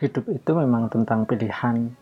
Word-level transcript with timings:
hidup 0.00 0.32
itu 0.32 0.50
memang 0.56 0.88
tentang 0.88 1.28
pilihan 1.28 1.92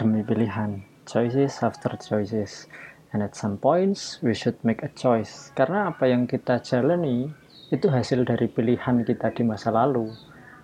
demi 0.00 0.24
pilihan. 0.24 0.80
Choices 1.04 1.60
after 1.60 1.92
choices. 2.00 2.64
And 3.12 3.20
at 3.20 3.36
some 3.36 3.60
points 3.60 4.18
we 4.24 4.32
should 4.32 4.56
make 4.64 4.80
a 4.80 4.88
choice. 4.96 5.52
Karena 5.52 5.92
apa 5.92 6.08
yang 6.08 6.24
kita 6.24 6.64
jalani 6.64 7.28
itu 7.68 7.92
hasil 7.92 8.24
dari 8.24 8.48
pilihan 8.48 9.04
kita 9.04 9.36
di 9.36 9.44
masa 9.44 9.68
lalu. 9.68 10.08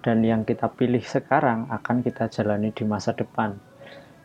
Dan 0.01 0.25
yang 0.25 0.49
kita 0.49 0.73
pilih 0.73 1.05
sekarang 1.05 1.69
akan 1.69 2.01
kita 2.01 2.33
jalani 2.33 2.73
di 2.73 2.89
masa 2.89 3.13
depan. 3.13 3.53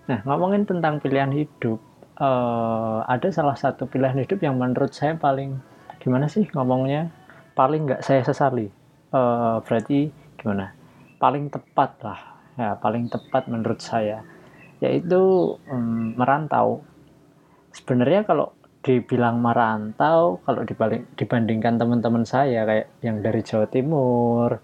Nah 0.07 0.23
ngomongin 0.23 0.64
tentang 0.64 1.04
pilihan 1.04 1.29
hidup 1.36 1.84
uh, 2.16 3.04
ada 3.11 3.27
salah 3.27 3.59
satu 3.59 3.91
pilihan 3.91 4.23
hidup 4.23 4.39
yang 4.39 4.55
menurut 4.55 4.95
saya 4.95 5.20
paling 5.20 5.59
gimana 6.00 6.32
sih 6.32 6.48
ngomongnya? 6.55 7.11
Paling 7.59 7.91
nggak 7.91 8.02
saya 8.07 8.23
sesali. 8.23 8.71
Uh, 9.11 9.59
berarti 9.68 10.16
gimana? 10.39 10.71
Paling 11.20 11.52
tepat 11.52 11.91
lah 12.02 12.36
ya 12.57 12.75
paling 12.81 13.07
tepat 13.07 13.47
menurut 13.47 13.79
saya 13.79 14.25
yaitu 14.77 15.55
um, 15.70 16.13
merantau. 16.13 16.85
Sebenarnya 17.73 18.25
kalau 18.25 18.53
dibilang 18.81 19.41
merantau 19.41 20.41
kalau 20.45 20.62
dibalik, 20.65 21.05
dibandingkan 21.17 21.77
teman-teman 21.77 22.23
saya 22.25 22.65
kayak 22.65 22.88
yang 23.01 23.21
dari 23.25 23.41
Jawa 23.41 23.67
Timur 23.67 24.62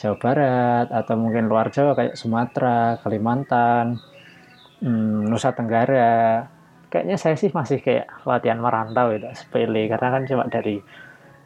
Jawa 0.00 0.16
Barat 0.16 0.86
atau 0.88 1.14
mungkin 1.20 1.44
luar 1.44 1.68
Jawa 1.68 1.92
kayak 1.92 2.16
Sumatera 2.16 2.96
Kalimantan 3.04 4.00
um, 4.80 5.28
Nusa 5.28 5.52
Tenggara 5.52 6.48
kayaknya 6.90 7.16
saya 7.16 7.38
sih 7.38 7.54
masih 7.54 7.78
kayak 7.80 8.10
latihan 8.26 8.58
merantau 8.58 9.14
itu 9.14 9.30
sepele. 9.32 9.86
Karena 9.86 10.08
kan 10.10 10.22
cuma 10.26 10.44
dari 10.50 10.82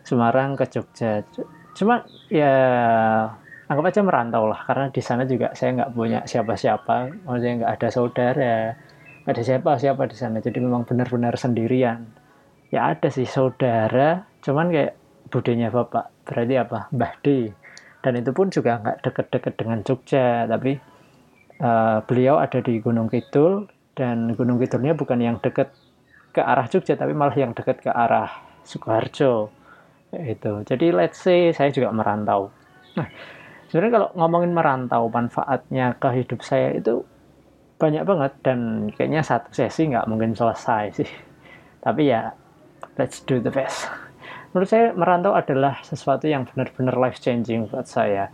Semarang 0.04 0.56
ke 0.56 0.64
Jogja. 0.68 1.24
Cuma 1.76 2.04
ya 2.32 2.56
anggap 3.70 3.84
aja 3.90 4.00
merantau 4.04 4.44
lah 4.48 4.60
karena 4.68 4.86
di 4.92 5.00
sana 5.00 5.24
juga 5.24 5.56
saya 5.56 5.72
nggak 5.80 5.92
punya 5.96 6.20
siapa-siapa 6.28 7.24
maksudnya 7.24 7.54
nggak 7.64 7.72
ada 7.80 7.88
saudara 7.88 8.56
nggak 9.24 9.40
ada 9.40 9.44
siapa-siapa 9.44 10.02
di 10.04 10.16
sana. 10.20 10.38
Jadi 10.44 10.60
memang 10.60 10.84
benar-benar 10.84 11.40
sendirian. 11.40 12.04
Ya 12.68 12.92
ada 12.92 13.08
sih 13.08 13.24
saudara 13.24 14.28
cuman 14.44 14.68
kayak 14.68 14.92
budenya 15.32 15.72
bapak 15.72 16.12
berarti 16.28 16.54
apa? 16.60 16.92
Mbah 16.92 17.12
D. 17.24 17.48
Dan 18.04 18.20
itu 18.20 18.36
pun 18.36 18.52
juga 18.52 18.84
nggak 18.84 19.00
deket-deket 19.00 19.54
dengan 19.56 19.80
Jogja 19.80 20.44
tapi 20.44 20.76
uh, 21.64 22.04
beliau 22.04 22.36
ada 22.36 22.60
di 22.60 22.76
Gunung 22.84 23.08
Kidul 23.08 23.64
dan 23.96 24.36
Gunung 24.36 24.60
Kidulnya 24.60 24.92
bukan 24.92 25.16
yang 25.24 25.40
deket 25.40 25.72
ke 26.36 26.44
arah 26.44 26.68
Jogja 26.68 27.00
tapi 27.00 27.16
malah 27.16 27.32
yang 27.32 27.56
deket 27.56 27.80
ke 27.80 27.88
arah 27.88 28.28
Sukoharjo. 28.68 29.48
Itu 30.12 30.68
jadi 30.68 30.92
let's 30.92 31.24
say 31.24 31.48
saya 31.56 31.72
juga 31.72 31.88
merantau. 31.96 32.52
Nah 32.94 33.08
sebenarnya 33.74 33.98
kalau 33.98 34.08
ngomongin 34.14 34.54
merantau 34.54 35.10
manfaatnya 35.10 35.98
ke 35.98 36.06
hidup 36.14 36.46
saya 36.46 36.78
itu 36.78 37.02
banyak 37.74 38.06
banget 38.06 38.30
dan 38.46 38.86
kayaknya 38.94 39.26
satu 39.26 39.50
sesi 39.50 39.90
nggak 39.90 40.06
mungkin 40.06 40.30
selesai 40.30 41.02
sih. 41.02 41.10
Tapi 41.84 42.06
ya 42.06 42.30
let's 42.94 43.18
do 43.26 43.42
the 43.42 43.50
best. 43.50 43.90
Menurut 44.54 44.70
saya 44.70 44.94
merantau 44.94 45.34
adalah 45.34 45.82
sesuatu 45.82 46.30
yang 46.30 46.46
benar-benar 46.46 46.94
life 46.94 47.18
changing 47.18 47.66
buat 47.66 47.90
saya. 47.90 48.30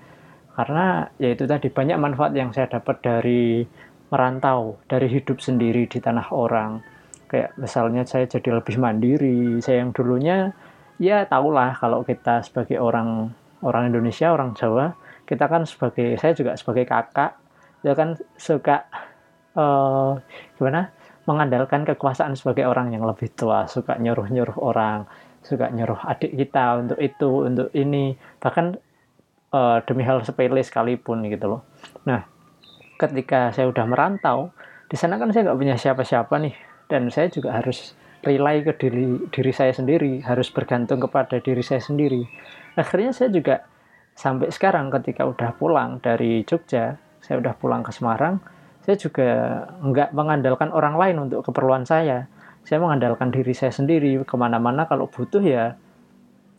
Karena 0.52 1.08
ya 1.16 1.32
itu 1.32 1.48
tadi 1.48 1.72
banyak 1.72 1.96
manfaat 1.96 2.36
yang 2.36 2.52
saya 2.52 2.68
dapat 2.68 3.00
dari 3.00 3.64
merantau 4.12 4.76
dari 4.84 5.08
hidup 5.08 5.40
sendiri 5.40 5.88
di 5.88 6.04
tanah 6.04 6.36
orang. 6.36 6.84
Kayak 7.32 7.56
misalnya 7.56 8.04
saya 8.04 8.28
jadi 8.28 8.60
lebih 8.60 8.76
mandiri 8.76 9.56
saya 9.64 9.88
yang 9.88 9.96
dulunya 9.96 10.52
ya 11.00 11.24
tahulah 11.24 11.72
kalau 11.80 12.04
kita 12.04 12.44
sebagai 12.44 12.76
orang 12.76 13.32
orang 13.64 13.88
Indonesia 13.88 14.28
orang 14.28 14.52
Jawa 14.52 14.99
kita 15.30 15.46
kan 15.46 15.62
sebagai 15.62 16.18
saya 16.18 16.34
juga 16.34 16.58
sebagai 16.58 16.90
kakak 16.90 17.38
ya 17.86 17.94
kan 17.94 18.18
suka 18.34 18.90
uh, 19.54 20.18
gimana? 20.58 20.90
Mengandalkan 21.28 21.86
kekuasaan 21.86 22.34
sebagai 22.34 22.66
orang 22.66 22.90
yang 22.90 23.06
lebih 23.06 23.30
tua. 23.30 23.70
Suka 23.70 23.94
nyuruh 23.94 24.26
nyuruh 24.26 24.58
orang 24.58 25.06
suka 25.40 25.70
nyuruh 25.70 26.02
adik 26.02 26.34
kita 26.34 26.82
untuk 26.82 26.98
itu 26.98 27.30
untuk 27.46 27.68
ini. 27.70 28.18
Bahkan 28.42 28.66
uh, 29.54 29.78
demi 29.86 30.02
hal 30.02 30.26
sepele 30.26 30.58
sekalipun 30.66 31.22
gitu 31.30 31.46
loh. 31.46 31.62
Nah 32.02 32.26
ketika 32.98 33.54
saya 33.54 33.70
udah 33.70 33.86
merantau 33.86 34.50
di 34.90 34.98
sana 34.98 35.16
kan 35.16 35.30
saya 35.30 35.46
nggak 35.48 35.58
punya 35.60 35.76
siapa-siapa 35.78 36.34
nih. 36.42 36.54
Dan 36.90 37.06
saya 37.14 37.30
juga 37.30 37.54
harus 37.54 37.94
rely 38.26 38.66
ke 38.66 38.72
diri 38.74 39.30
diri 39.30 39.52
saya 39.54 39.70
sendiri. 39.70 40.26
Harus 40.26 40.50
bergantung 40.50 40.98
kepada 40.98 41.38
diri 41.38 41.62
saya 41.62 41.78
sendiri. 41.78 42.26
Akhirnya 42.74 43.14
saya 43.14 43.30
juga 43.30 43.62
sampai 44.20 44.52
sekarang 44.52 44.92
ketika 44.92 45.24
udah 45.24 45.56
pulang 45.56 45.96
dari 46.04 46.44
Jogja, 46.44 47.00
saya 47.24 47.40
udah 47.40 47.56
pulang 47.56 47.80
ke 47.80 47.88
Semarang, 47.88 48.36
saya 48.84 49.00
juga 49.00 49.28
nggak 49.80 50.12
mengandalkan 50.12 50.68
orang 50.76 51.00
lain 51.00 51.16
untuk 51.24 51.40
keperluan 51.48 51.88
saya. 51.88 52.28
Saya 52.60 52.84
mengandalkan 52.84 53.32
diri 53.32 53.56
saya 53.56 53.72
sendiri 53.72 54.20
ke 54.20 54.36
mana-mana 54.36 54.84
kalau 54.84 55.08
butuh 55.08 55.40
ya 55.40 55.72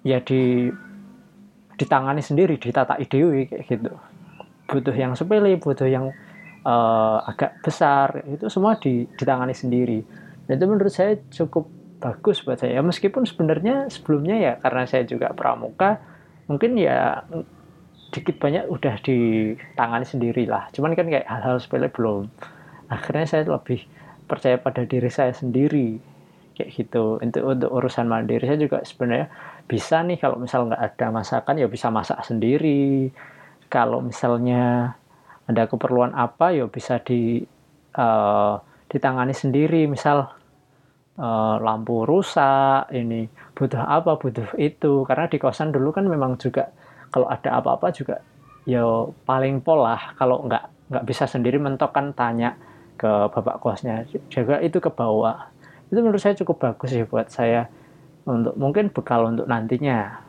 ya 0.01 0.17
di 0.25 0.73
ditangani 1.77 2.25
sendiri, 2.25 2.57
ditata 2.57 2.97
ide 2.97 3.45
kayak 3.45 3.69
gitu. 3.69 3.93
Butuh 4.65 4.95
yang 4.97 5.13
sepele, 5.13 5.53
butuh 5.61 5.85
yang 5.85 6.09
uh, 6.65 7.21
agak 7.29 7.61
besar, 7.61 8.25
itu 8.25 8.49
semua 8.49 8.81
ditangani 8.81 9.53
sendiri. 9.53 10.01
Dan 10.49 10.57
itu 10.57 10.65
menurut 10.65 10.93
saya 10.93 11.21
cukup 11.29 11.69
bagus 12.01 12.41
buat 12.41 12.57
saya. 12.57 12.81
Meskipun 12.81 13.29
sebenarnya 13.29 13.85
sebelumnya 13.93 14.35
ya 14.41 14.53
karena 14.57 14.89
saya 14.89 15.05
juga 15.05 15.29
pramuka, 15.37 16.01
mungkin 16.51 16.75
ya 16.75 17.23
dikit 18.11 18.43
banyak 18.43 18.67
udah 18.67 18.99
ditangani 18.99 20.03
sendiri 20.03 20.43
lah 20.43 20.67
cuman 20.75 20.91
kan 20.99 21.07
kayak 21.07 21.23
hal-hal 21.31 21.57
sepele 21.63 21.87
belum. 21.87 22.27
Akhirnya 22.91 23.23
saya 23.23 23.47
lebih 23.47 23.87
percaya 24.27 24.59
pada 24.59 24.83
diri 24.83 25.07
saya 25.07 25.31
sendiri. 25.31 25.95
Kayak 26.51 26.69
gitu. 26.75 27.23
Untuk 27.23 27.43
untuk 27.47 27.71
urusan 27.71 28.11
mandiri 28.11 28.43
saya 28.43 28.59
juga 28.59 28.83
sebenarnya 28.83 29.31
bisa 29.63 30.03
nih 30.03 30.19
kalau 30.19 30.35
misal 30.43 30.67
nggak 30.67 30.83
ada 30.91 31.07
masakan 31.07 31.55
ya 31.55 31.71
bisa 31.71 31.87
masak 31.87 32.19
sendiri. 32.27 33.07
Kalau 33.71 34.03
misalnya 34.03 34.95
ada 35.47 35.63
keperluan 35.71 36.11
apa 36.11 36.51
ya 36.51 36.67
bisa 36.67 36.99
di 36.99 37.39
uh, 37.95 38.59
ditangani 38.91 39.31
sendiri. 39.31 39.87
Misal 39.87 40.27
uh, 41.15 41.55
lampu 41.63 42.03
rusak 42.03 42.91
ini 42.91 43.31
butuh 43.61 43.77
apa 43.77 44.17
butuh 44.17 44.57
itu. 44.57 45.05
Karena 45.05 45.29
di 45.29 45.37
kosan 45.37 45.69
dulu 45.69 45.93
kan 45.93 46.09
memang 46.09 46.41
juga 46.41 46.73
kalau 47.13 47.29
ada 47.29 47.61
apa-apa 47.61 47.93
juga 47.93 48.25
ya 48.65 48.81
paling 49.25 49.61
pola 49.61 50.17
kalau 50.17 50.41
nggak 50.49 50.89
nggak 50.89 51.05
bisa 51.05 51.29
sendiri 51.29 51.61
mentok 51.61 51.93
kan 51.93 52.09
tanya 52.17 52.57
ke 52.97 53.29
bapak 53.29 53.61
kosnya. 53.61 54.09
Juga 54.33 54.57
itu 54.65 54.81
ke 54.81 54.89
bawah. 54.89 55.53
Itu 55.93 56.01
menurut 56.01 56.17
saya 56.17 56.33
cukup 56.33 56.57
bagus 56.57 56.89
sih 56.89 57.05
buat 57.05 57.29
saya 57.29 57.69
untuk 58.25 58.57
mungkin 58.57 58.89
bekal 58.89 59.29
untuk 59.29 59.45
nantinya. 59.45 60.25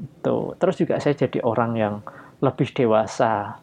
Itu. 0.00 0.56
Terus 0.56 0.80
juga 0.80 0.96
saya 0.96 1.12
jadi 1.12 1.44
orang 1.44 1.76
yang 1.76 1.94
lebih 2.40 2.72
dewasa. 2.72 3.60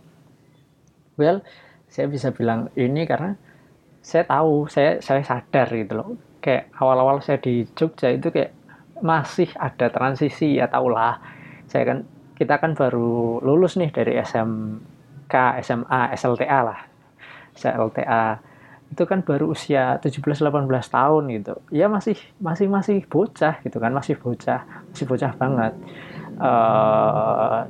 Well 1.18 1.42
saya 1.90 2.06
bisa 2.06 2.30
bilang 2.30 2.70
ini 2.78 3.10
karena 3.10 3.34
saya 4.06 4.24
tahu 4.30 4.70
saya 4.70 5.02
saya 5.02 5.26
sadar 5.26 5.74
gitu 5.74 5.94
loh. 5.98 6.10
Kayak 6.38 6.70
awal-awal 6.78 7.20
saya 7.26 7.42
di 7.42 7.66
Jogja 7.74 8.14
itu 8.14 8.30
kayak 8.30 8.57
masih 9.02 9.50
ada 9.58 9.90
transisi 9.92 10.58
ya 10.58 10.68
tahulah 10.68 11.20
saya 11.68 11.84
kan 11.84 12.00
kita 12.38 12.62
kan 12.62 12.78
baru 12.78 13.42
lulus 13.42 13.76
nih 13.82 13.90
dari 13.90 14.14
SMK, 14.22 15.34
SMA, 15.66 16.02
SLTA 16.14 16.60
lah. 16.62 16.80
SLTA 17.58 18.26
itu 18.88 19.04
kan 19.04 19.20
baru 19.20 19.52
usia 19.52 20.00
17-18 20.00 20.70
tahun 20.70 21.24
gitu. 21.34 21.54
Ya 21.74 21.90
masih 21.90 22.16
masih 22.40 22.72
masih 22.72 23.04
bocah 23.10 23.60
gitu 23.66 23.82
kan, 23.82 23.92
masih 23.92 24.16
bocah, 24.16 24.64
masih 24.94 25.06
bocah 25.10 25.34
banget. 25.36 25.74
Uh, 26.38 27.66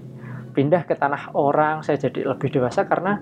pindah 0.52 0.84
ke 0.84 0.94
tanah 0.94 1.32
orang, 1.34 1.82
saya 1.82 1.98
jadi 1.98 2.28
lebih 2.28 2.52
dewasa 2.54 2.86
karena 2.86 3.18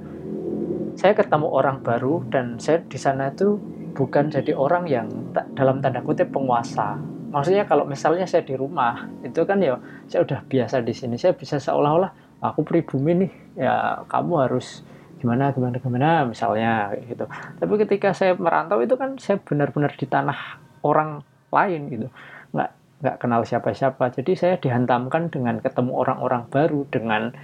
saya 0.97 1.13
ketemu 1.13 1.47
orang 1.47 1.79
baru 1.85 2.25
dan 2.33 2.57
saya 2.57 2.81
di 2.83 2.97
sana 2.97 3.29
itu 3.31 3.61
bukan 3.95 4.33
jadi 4.33 4.51
orang 4.57 4.89
yang 4.89 5.07
dalam 5.55 5.79
tanda 5.79 6.03
kutip 6.03 6.33
penguasa 6.33 6.99
maksudnya 7.35 7.67
kalau 7.67 7.83
misalnya 7.83 8.23
saya 8.23 8.47
di 8.47 8.55
rumah 8.55 9.11
itu 9.19 9.43
kan 9.43 9.59
ya 9.59 9.75
saya 10.07 10.23
udah 10.23 10.39
biasa 10.47 10.79
di 10.79 10.95
sini. 10.95 11.19
Saya 11.19 11.35
bisa 11.35 11.59
seolah-olah 11.59 12.39
aku 12.39 12.63
pribumi 12.63 13.27
nih 13.27 13.31
ya 13.59 14.07
kamu 14.07 14.47
harus 14.47 14.87
gimana 15.19 15.51
gimana 15.51 15.75
gimana 15.83 16.09
misalnya 16.23 16.95
gitu. 17.03 17.27
Tapi 17.59 17.73
ketika 17.83 18.15
saya 18.15 18.39
merantau 18.39 18.79
itu 18.79 18.95
kan 18.95 19.19
saya 19.19 19.35
benar-benar 19.43 19.91
di 19.99 20.07
tanah 20.07 20.63
orang 20.87 21.19
lain 21.51 21.81
gitu. 21.91 22.07
Nggak 22.55 22.71
nggak 23.03 23.15
kenal 23.19 23.43
siapa-siapa. 23.43 24.15
Jadi 24.15 24.31
saya 24.39 24.55
dihantamkan 24.55 25.27
dengan 25.27 25.59
ketemu 25.59 25.91
orang-orang 25.91 26.47
baru 26.47 26.87
dengan 26.87 27.35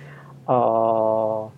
uh, 0.47 1.51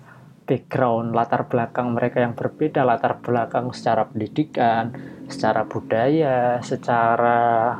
background 0.49 1.15
latar 1.15 1.47
belakang 1.47 1.95
mereka 1.95 2.19
yang 2.19 2.33
berbeda 2.35 2.83
latar 2.83 3.21
belakang 3.23 3.71
secara 3.71 4.03
pendidikan 4.11 4.91
secara 5.31 5.63
budaya 5.63 6.59
secara 6.59 7.79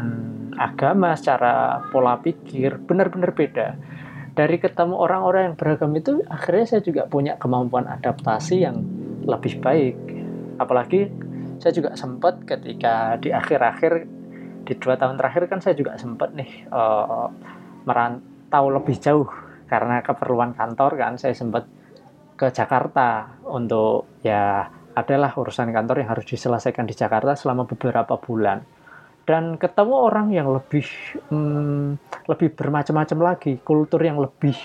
hmm, 0.00 0.56
agama, 0.56 1.14
secara 1.14 1.84
pola 1.92 2.18
pikir 2.18 2.80
benar-benar 2.84 3.32
beda. 3.36 3.68
dari 4.30 4.56
ketemu 4.62 4.94
orang-orang 4.94 5.52
yang 5.52 5.56
beragam 5.58 5.92
itu 5.98 6.22
akhirnya 6.30 6.64
saya 6.64 6.82
juga 6.86 7.02
punya 7.10 7.36
kemampuan 7.36 7.84
adaptasi 7.90 8.62
yang 8.62 8.80
lebih 9.26 9.58
baik. 9.60 9.96
Apalagi 10.56 11.10
saya 11.60 11.76
juga 11.76 11.92
sempat 11.98 12.40
ketika 12.46 13.20
di 13.20 13.34
akhir-akhir 13.34 14.06
di 14.64 14.74
dua 14.78 14.94
tahun 14.96 15.18
terakhir 15.18 15.50
kan 15.50 15.58
saya 15.60 15.74
juga 15.76 15.98
sempat 15.98 16.32
nih 16.32 16.70
uh, 16.72 17.28
merantau 17.84 18.70
lebih 18.70 18.96
jauh. 18.96 19.28
Karena 19.66 20.02
keperluan 20.02 20.54
kantor 20.56 20.96
kan 20.96 21.14
saya 21.18 21.34
sempat 21.36 21.66
ke 22.38 22.48
Jakarta 22.50 23.36
untuk 23.44 24.08
ya 24.24 24.66
adalah 24.96 25.30
urusan 25.36 25.70
kantor 25.70 26.02
yang 26.02 26.10
harus 26.10 26.26
diselesaikan 26.26 26.88
di 26.88 26.96
Jakarta 26.96 27.36
selama 27.36 27.68
beberapa 27.68 28.16
bulan 28.18 28.79
dan 29.30 29.54
ketemu 29.62 29.94
orang 29.94 30.34
yang 30.34 30.50
lebih 30.50 30.82
hmm, 31.30 32.02
lebih 32.26 32.50
bermacam-macam 32.50 33.18
lagi 33.22 33.62
kultur 33.62 34.02
yang 34.02 34.18
lebih 34.18 34.58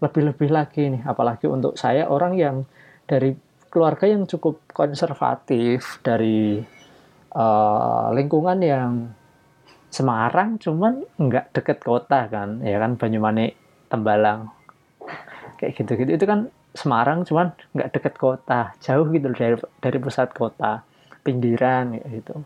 lebih-lebih 0.00 0.48
lagi 0.48 0.88
nih. 0.88 1.04
Apalagi 1.04 1.44
untuk 1.44 1.76
saya 1.76 2.08
orang 2.08 2.32
yang 2.32 2.64
dari 3.04 3.36
keluarga 3.68 4.08
yang 4.08 4.24
cukup 4.24 4.64
konservatif 4.72 6.00
dari 6.00 6.64
uh, 7.36 8.08
lingkungan 8.16 8.58
yang 8.64 8.92
Semarang 9.90 10.54
cuman 10.56 11.04
nggak 11.20 11.52
deket 11.52 11.84
kota 11.84 12.24
kan. 12.32 12.64
Ya 12.64 12.80
kan 12.80 12.96
Banyumanik 12.96 13.60
Tembalang. 13.92 14.48
Kayak 15.60 15.76
gitu-gitu. 15.76 16.16
Itu 16.16 16.24
kan 16.24 16.48
Semarang 16.72 17.28
cuman 17.28 17.52
nggak 17.76 18.00
deket 18.00 18.14
kota. 18.16 18.72
Jauh 18.80 19.04
gitu 19.12 19.28
dari 19.36 19.60
dari 19.84 19.98
pusat 20.00 20.32
kota. 20.32 20.88
Pinggiran 21.20 22.00
gitu 22.00 22.40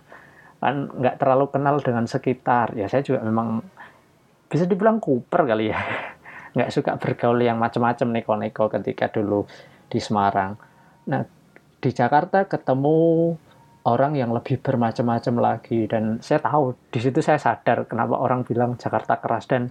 kan 0.65 0.89
nggak 0.89 1.21
terlalu 1.21 1.53
kenal 1.53 1.77
dengan 1.85 2.09
sekitar. 2.09 2.73
Ya 2.73 2.89
saya 2.89 3.05
juga 3.05 3.21
memang 3.21 3.61
bisa 4.49 4.65
dibilang 4.65 4.97
kuper 4.97 5.45
kali 5.45 5.69
ya. 5.69 5.77
Nggak 6.57 6.71
suka 6.71 6.97
bergaul 6.97 7.43
yang 7.43 7.59
macam-macam 7.59 8.15
neko-neko 8.15 8.71
ketika 8.71 9.11
dulu 9.11 9.45
di 9.91 9.99
Semarang. 9.99 10.55
Nah, 11.11 11.27
di 11.83 11.91
Jakarta 11.91 12.47
ketemu 12.47 13.35
orang 13.85 14.17
yang 14.17 14.31
lebih 14.33 14.63
bermacam-macam 14.63 15.35
lagi. 15.43 15.85
Dan 15.91 16.23
saya 16.25 16.41
tahu 16.41 16.73
di 16.89 17.03
situ 17.03 17.21
saya 17.21 17.37
sadar 17.37 17.85
kenapa 17.91 18.17
orang 18.17 18.47
bilang 18.47 18.79
Jakarta 18.79 19.19
keras. 19.19 19.51
Dan 19.51 19.69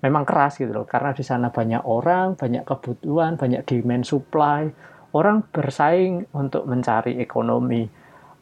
memang 0.00 0.22
keras 0.22 0.56
gitu 0.56 0.70
loh. 0.72 0.86
Karena 0.86 1.10
di 1.12 1.26
sana 1.26 1.50
banyak 1.50 1.82
orang, 1.84 2.38
banyak 2.38 2.62
kebutuhan, 2.62 3.34
banyak 3.34 3.66
demand 3.66 4.06
supply, 4.06 4.70
orang 5.12 5.42
bersaing 5.50 6.30
untuk 6.32 6.64
mencari 6.70 7.18
ekonomi. 7.18 7.84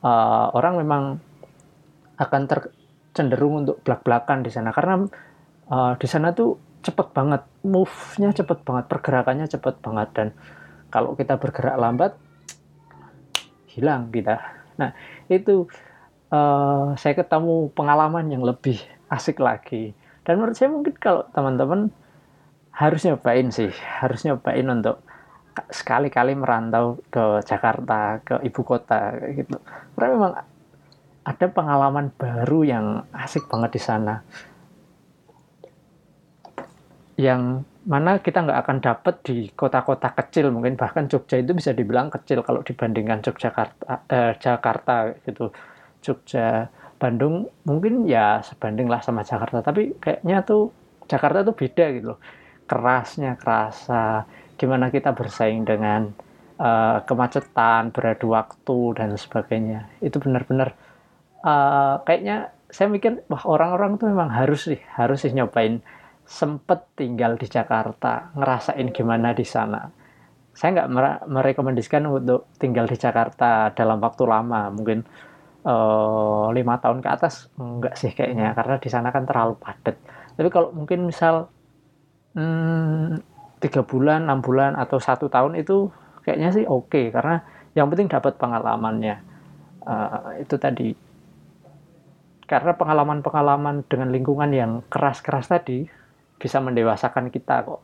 Uh, 0.02 0.52
orang 0.52 0.76
memang 0.76 1.02
akan 2.22 2.42
ter 2.46 2.70
cenderung 3.12 3.66
untuk 3.66 3.82
belak-belakan 3.84 4.40
di 4.40 4.50
sana 4.54 4.72
karena 4.72 5.04
uh, 5.68 5.92
di 5.98 6.08
sana 6.08 6.32
tuh 6.32 6.56
cepet 6.82 7.14
banget, 7.14 7.42
move-nya 7.62 8.34
cepet 8.34 8.58
banget, 8.66 8.84
pergerakannya 8.90 9.46
cepet 9.46 9.74
banget 9.78 10.08
dan 10.14 10.28
kalau 10.92 11.14
kita 11.16 11.38
bergerak 11.38 11.78
lambat, 11.78 12.12
hilang 13.72 14.12
kita. 14.12 14.42
Nah, 14.76 14.92
itu 15.30 15.64
uh, 16.28 16.92
saya 16.98 17.14
ketemu 17.16 17.72
pengalaman 17.72 18.28
yang 18.28 18.44
lebih 18.44 18.76
asik 19.08 19.40
lagi. 19.40 19.96
Dan 20.22 20.38
menurut 20.38 20.56
saya 20.56 20.68
mungkin 20.68 20.92
kalau 21.00 21.24
teman-teman 21.32 21.88
harus 22.72 23.00
nyobain 23.08 23.48
sih, 23.48 23.72
harus 23.72 24.24
nyobain 24.28 24.64
untuk 24.68 25.00
sekali-kali 25.68 26.32
merantau 26.36 27.00
ke 27.12 27.44
Jakarta, 27.44 28.20
ke 28.24 28.40
ibu 28.44 28.60
kota 28.64 29.16
gitu. 29.32 29.60
Karena 29.96 30.08
memang 30.16 30.32
ada 31.22 31.46
pengalaman 31.46 32.10
baru 32.14 32.60
yang 32.66 32.86
asik 33.14 33.46
banget 33.46 33.78
di 33.78 33.82
sana. 33.82 34.14
Yang 37.14 37.62
mana 37.82 38.18
kita 38.22 38.46
nggak 38.46 38.60
akan 38.62 38.78
dapat 38.78 39.14
di 39.26 39.50
kota-kota 39.54 40.14
kecil 40.14 40.54
mungkin 40.54 40.78
bahkan 40.78 41.10
Jogja 41.10 41.38
itu 41.38 41.54
bisa 41.54 41.74
dibilang 41.74 42.10
kecil 42.10 42.46
kalau 42.46 42.62
dibandingkan 42.62 43.22
Yogyakarta 43.22 44.06
eh, 44.10 44.32
Jakarta 44.38 45.10
gitu. 45.26 45.50
Jogja 46.02 46.66
Bandung 46.98 47.46
mungkin 47.66 48.06
ya 48.06 48.42
sebanding 48.42 48.90
lah 48.90 49.02
sama 49.02 49.22
Jakarta 49.22 49.62
tapi 49.62 49.94
kayaknya 49.98 50.42
tuh 50.42 50.70
Jakarta 51.06 51.42
tuh 51.46 51.54
beda 51.54 51.84
gitu 51.94 52.06
loh. 52.14 52.20
Kerasnya 52.66 53.38
kerasa 53.38 54.26
gimana 54.54 54.90
kita 54.94 55.10
bersaing 55.10 55.66
dengan 55.66 56.14
uh, 56.62 57.02
kemacetan 57.02 57.90
beradu 57.90 58.34
waktu 58.34 58.78
dan 58.94 59.18
sebagainya. 59.18 59.90
Itu 59.98 60.22
benar-benar 60.22 60.74
uh, 61.44 62.02
kayaknya 62.06 62.54
saya 62.72 62.88
mikir 62.88 63.20
wah 63.28 63.44
orang-orang 63.44 64.00
tuh 64.00 64.08
memang 64.08 64.32
harus 64.32 64.64
sih 64.64 64.80
harus 64.96 65.20
sih 65.20 65.36
nyobain 65.36 65.84
sempet 66.32 66.96
tinggal 66.96 67.36
di 67.36 67.44
Jakarta, 67.50 68.32
ngerasain 68.32 68.88
gimana 68.94 69.34
di 69.36 69.44
sana. 69.44 69.90
Saya 70.52 70.80
nggak 70.80 70.90
merekomendasikan 71.28 72.04
untuk 72.08 72.52
tinggal 72.56 72.88
di 72.88 72.96
Jakarta 72.96 73.72
dalam 73.72 74.00
waktu 74.00 74.24
lama, 74.24 74.72
mungkin 74.72 75.04
eh, 75.64 76.46
lima 76.56 76.74
tahun 76.80 77.04
ke 77.04 77.08
atas 77.08 77.52
enggak 77.60 77.94
sih 78.00 78.12
kayaknya, 78.16 78.56
karena 78.56 78.76
di 78.80 78.88
sana 78.88 79.08
kan 79.10 79.24
terlalu 79.28 79.60
padat. 79.60 79.96
Tapi 80.32 80.48
kalau 80.48 80.72
mungkin 80.72 81.08
misal 81.08 81.52
hmm, 82.36 83.20
tiga 83.60 83.82
hmm, 83.84 83.90
bulan, 83.90 84.20
enam 84.28 84.40
bulan 84.40 84.72
atau 84.76 84.96
satu 84.96 85.28
tahun 85.28 85.60
itu 85.60 85.92
kayaknya 86.24 86.48
sih 86.54 86.64
oke, 86.64 86.88
okay, 86.88 87.12
karena 87.12 87.44
yang 87.76 87.88
penting 87.92 88.08
dapat 88.08 88.36
pengalamannya. 88.40 89.16
Uh, 89.82 90.38
itu 90.38 90.54
tadi 90.62 90.94
karena 92.52 92.76
pengalaman-pengalaman 92.76 93.88
dengan 93.88 94.12
lingkungan 94.12 94.52
yang 94.52 94.84
keras-keras 94.92 95.48
tadi 95.48 95.88
bisa 96.36 96.60
mendewasakan 96.60 97.32
kita 97.32 97.64
kok. 97.64 97.80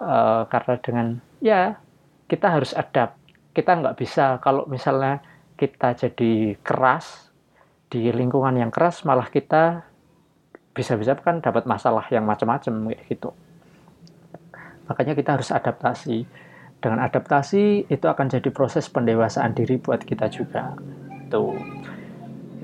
Uh, 0.00 0.48
karena 0.48 0.74
dengan 0.80 1.06
ya 1.44 1.76
kita 2.24 2.48
harus 2.48 2.72
adapt. 2.72 3.20
Kita 3.52 3.76
nggak 3.76 4.00
bisa 4.00 4.40
kalau 4.40 4.64
misalnya 4.72 5.20
kita 5.60 5.92
jadi 6.00 6.56
keras 6.64 7.28
di 7.92 8.08
lingkungan 8.08 8.56
yang 8.56 8.72
keras 8.72 9.04
malah 9.04 9.28
kita 9.28 9.84
bisa-bisa 10.72 11.12
kan 11.20 11.44
dapat 11.44 11.68
masalah 11.68 12.08
yang 12.08 12.24
macam-macam 12.24 12.88
gitu. 13.04 13.36
Makanya 14.88 15.12
kita 15.12 15.36
harus 15.36 15.52
adaptasi. 15.52 16.24
Dengan 16.80 17.04
adaptasi 17.04 17.92
itu 17.92 18.06
akan 18.08 18.32
jadi 18.32 18.48
proses 18.48 18.88
pendewasaan 18.88 19.52
diri 19.52 19.76
buat 19.76 20.00
kita 20.00 20.32
juga. 20.32 20.72
Tuh 21.28 21.52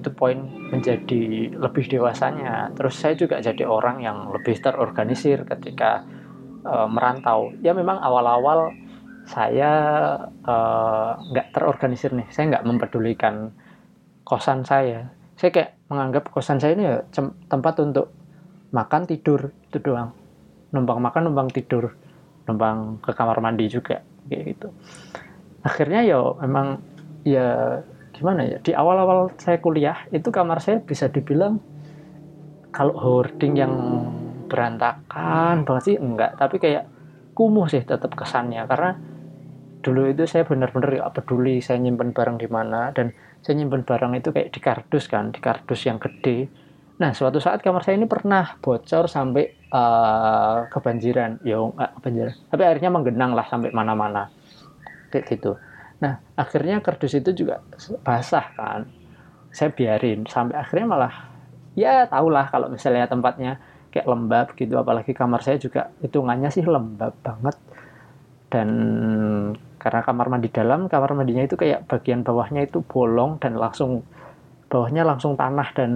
itu 0.01 0.09
poin 0.17 0.41
menjadi 0.73 1.53
lebih 1.53 1.85
dewasanya. 1.93 2.73
Terus 2.73 2.97
saya 2.97 3.15
juga 3.15 3.37
jadi 3.45 3.69
orang 3.69 4.01
yang 4.01 4.33
lebih 4.33 4.57
terorganisir 4.65 5.45
ketika 5.45 6.09
uh, 6.65 6.89
merantau. 6.89 7.53
Ya 7.61 7.77
memang 7.77 8.01
awal-awal 8.01 8.73
saya 9.29 9.71
eh, 10.27 11.11
nggak 11.15 11.47
uh, 11.47 11.53
terorganisir 11.55 12.11
nih. 12.17 12.27
Saya 12.33 12.57
nggak 12.57 12.67
mempedulikan 12.67 13.55
kosan 14.27 14.67
saya. 14.67 15.13
Saya 15.39 15.55
kayak 15.55 15.71
menganggap 15.87 16.33
kosan 16.35 16.59
saya 16.59 16.73
ini 16.75 16.85
ya 16.89 16.99
tempat 17.47 17.79
untuk 17.85 18.11
makan 18.75 19.07
tidur. 19.07 19.55
Itu 19.71 19.79
doang. 19.79 20.17
Numpang 20.75 20.99
makan 20.99 21.31
numpang 21.31 21.53
tidur. 21.53 21.95
Numpang 22.49 22.99
ke 23.05 23.13
kamar 23.15 23.39
mandi 23.39 23.71
juga 23.71 24.03
kayak 24.27 24.45
gitu. 24.57 24.69
Akhirnya 25.63 26.01
ya 26.03 26.19
memang 26.41 26.81
ya 27.23 27.79
gimana 28.21 28.45
ya? 28.45 28.61
Di 28.61 28.77
awal-awal 28.77 29.33
saya 29.41 29.57
kuliah 29.57 30.05
itu 30.13 30.29
kamar 30.29 30.61
saya 30.61 30.85
bisa 30.85 31.09
dibilang 31.09 31.57
kalau 32.69 32.93
hoarding 32.93 33.57
yang 33.57 33.73
berantakan 34.47 35.65
banget 35.65 35.83
sih 35.89 35.97
enggak. 35.97 36.37
Tapi 36.37 36.61
kayak 36.61 36.85
kumuh 37.33 37.65
sih 37.73 37.81
tetap 37.81 38.13
kesannya. 38.13 38.69
Karena 38.69 38.93
dulu 39.81 40.13
itu 40.13 40.29
saya 40.29 40.45
benar-benar 40.45 41.01
gak 41.01 41.13
peduli 41.17 41.65
saya 41.65 41.81
nyimpen 41.81 42.13
barang 42.13 42.37
di 42.37 42.49
mana. 42.53 42.93
Dan 42.93 43.17
saya 43.41 43.57
nyimpen 43.57 43.89
barang 43.89 44.13
itu 44.21 44.29
kayak 44.37 44.53
di 44.53 44.61
kardus 44.61 45.09
kan 45.09 45.33
di 45.33 45.41
kardus 45.41 45.81
yang 45.89 45.97
gede. 45.97 46.53
Nah 47.01 47.17
suatu 47.17 47.41
saat 47.41 47.65
kamar 47.65 47.81
saya 47.81 47.97
ini 47.97 48.05
pernah 48.05 48.61
bocor 48.61 49.09
sampai 49.09 49.73
uh, 49.73 50.69
kebanjiran. 50.69 51.41
Ya 51.41 51.57
enggak 51.57 51.97
kebanjiran. 51.97 52.35
Tapi 52.53 52.63
akhirnya 52.69 52.91
menggenang 52.93 53.33
lah 53.33 53.49
sampai 53.49 53.73
mana-mana. 53.73 54.29
Kayak 55.09 55.25
gitu 55.33 55.57
Nah, 56.01 56.17
akhirnya 56.37 56.81
kardus 56.81 57.17
itu 57.17 57.31
juga 57.33 57.61
basah 58.01 58.47
kan. 58.57 58.89
Saya 59.53 59.71
biarin 59.75 60.25
sampai 60.25 60.57
akhirnya 60.57 60.87
malah 60.87 61.15
ya 61.75 62.07
tahulah 62.07 62.47
kalau 62.51 62.69
misalnya 62.73 63.07
tempatnya 63.07 63.61
kayak 63.91 64.07
lembab 64.07 64.47
gitu 64.55 64.79
apalagi 64.79 65.13
kamar 65.15 65.43
saya 65.43 65.59
juga 65.59 65.91
hitungannya 65.99 66.51
sih 66.55 66.63
lembab 66.63 67.15
banget 67.27 67.59
dan 68.51 68.69
karena 69.79 70.01
kamar 70.03 70.27
mandi 70.31 70.51
dalam 70.51 70.87
kamar 70.87 71.15
mandinya 71.15 71.43
itu 71.43 71.59
kayak 71.59 71.87
bagian 71.87 72.23
bawahnya 72.23 72.67
itu 72.67 72.83
bolong 72.87 73.39
dan 73.43 73.59
langsung 73.59 74.03
bawahnya 74.71 75.03
langsung 75.03 75.35
tanah 75.35 75.69
dan 75.75 75.93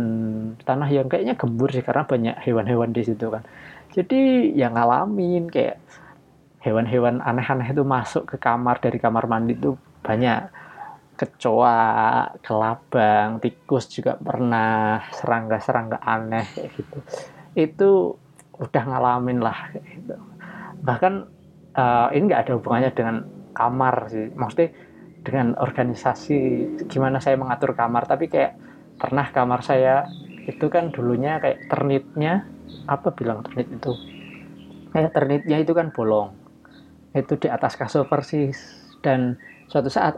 tanah 0.67 0.89
yang 0.91 1.07
kayaknya 1.07 1.39
gembur 1.39 1.71
sih 1.71 1.83
karena 1.87 2.03
banyak 2.03 2.35
hewan-hewan 2.43 2.91
di 2.91 3.03
situ 3.07 3.31
kan 3.31 3.47
jadi 3.95 4.51
yang 4.51 4.75
ngalamin 4.75 5.47
kayak 5.47 5.79
hewan-hewan 6.67 7.23
aneh-aneh 7.23 7.71
itu 7.71 7.87
masuk 7.87 8.27
ke 8.27 8.37
kamar 8.41 8.83
dari 8.83 8.99
kamar 8.99 9.31
mandi 9.31 9.55
itu 9.55 9.79
banyak 10.05 10.53
kecoa, 11.15 12.37
kelabang, 12.43 13.39
tikus 13.41 13.89
juga 13.89 14.19
pernah, 14.19 15.01
serangga-serangga 15.15 16.03
aneh 16.03 16.45
kayak 16.53 16.71
gitu. 16.77 16.99
Itu 17.55 17.91
udah 18.59 18.83
ngalamin 18.87 19.39
lah 19.43 19.75
kayak 19.75 19.87
gitu. 19.99 20.15
bahkan 20.85 21.27
uh, 21.75 22.09
ini 22.13 22.29
nggak 22.29 22.43
ada 22.47 22.53
hubungannya 22.61 22.93
dengan 22.93 23.17
kamar 23.57 24.13
sih 24.13 24.31
maksudnya 24.37 24.71
dengan 25.25 25.57
organisasi 25.57 26.39
gimana 26.87 27.19
saya 27.19 27.41
mengatur 27.41 27.73
kamar 27.73 28.05
tapi 28.05 28.29
kayak 28.29 28.61
pernah 29.01 29.27
kamar 29.33 29.65
saya 29.65 30.05
itu 30.45 30.69
kan 30.69 30.93
dulunya 30.93 31.41
kayak 31.41 31.73
ternitnya 31.73 32.45
apa 32.85 33.17
bilang 33.17 33.41
ternit 33.41 33.73
itu 33.73 33.93
kayak 34.93 35.17
ternitnya 35.17 35.57
itu 35.65 35.73
kan 35.73 35.89
bolong 35.91 36.37
itu 37.17 37.35
di 37.41 37.49
atas 37.49 37.81
kasur 37.81 38.05
persis 38.05 38.59
dan 39.01 39.41
suatu 39.69 39.89
saat 39.93 40.15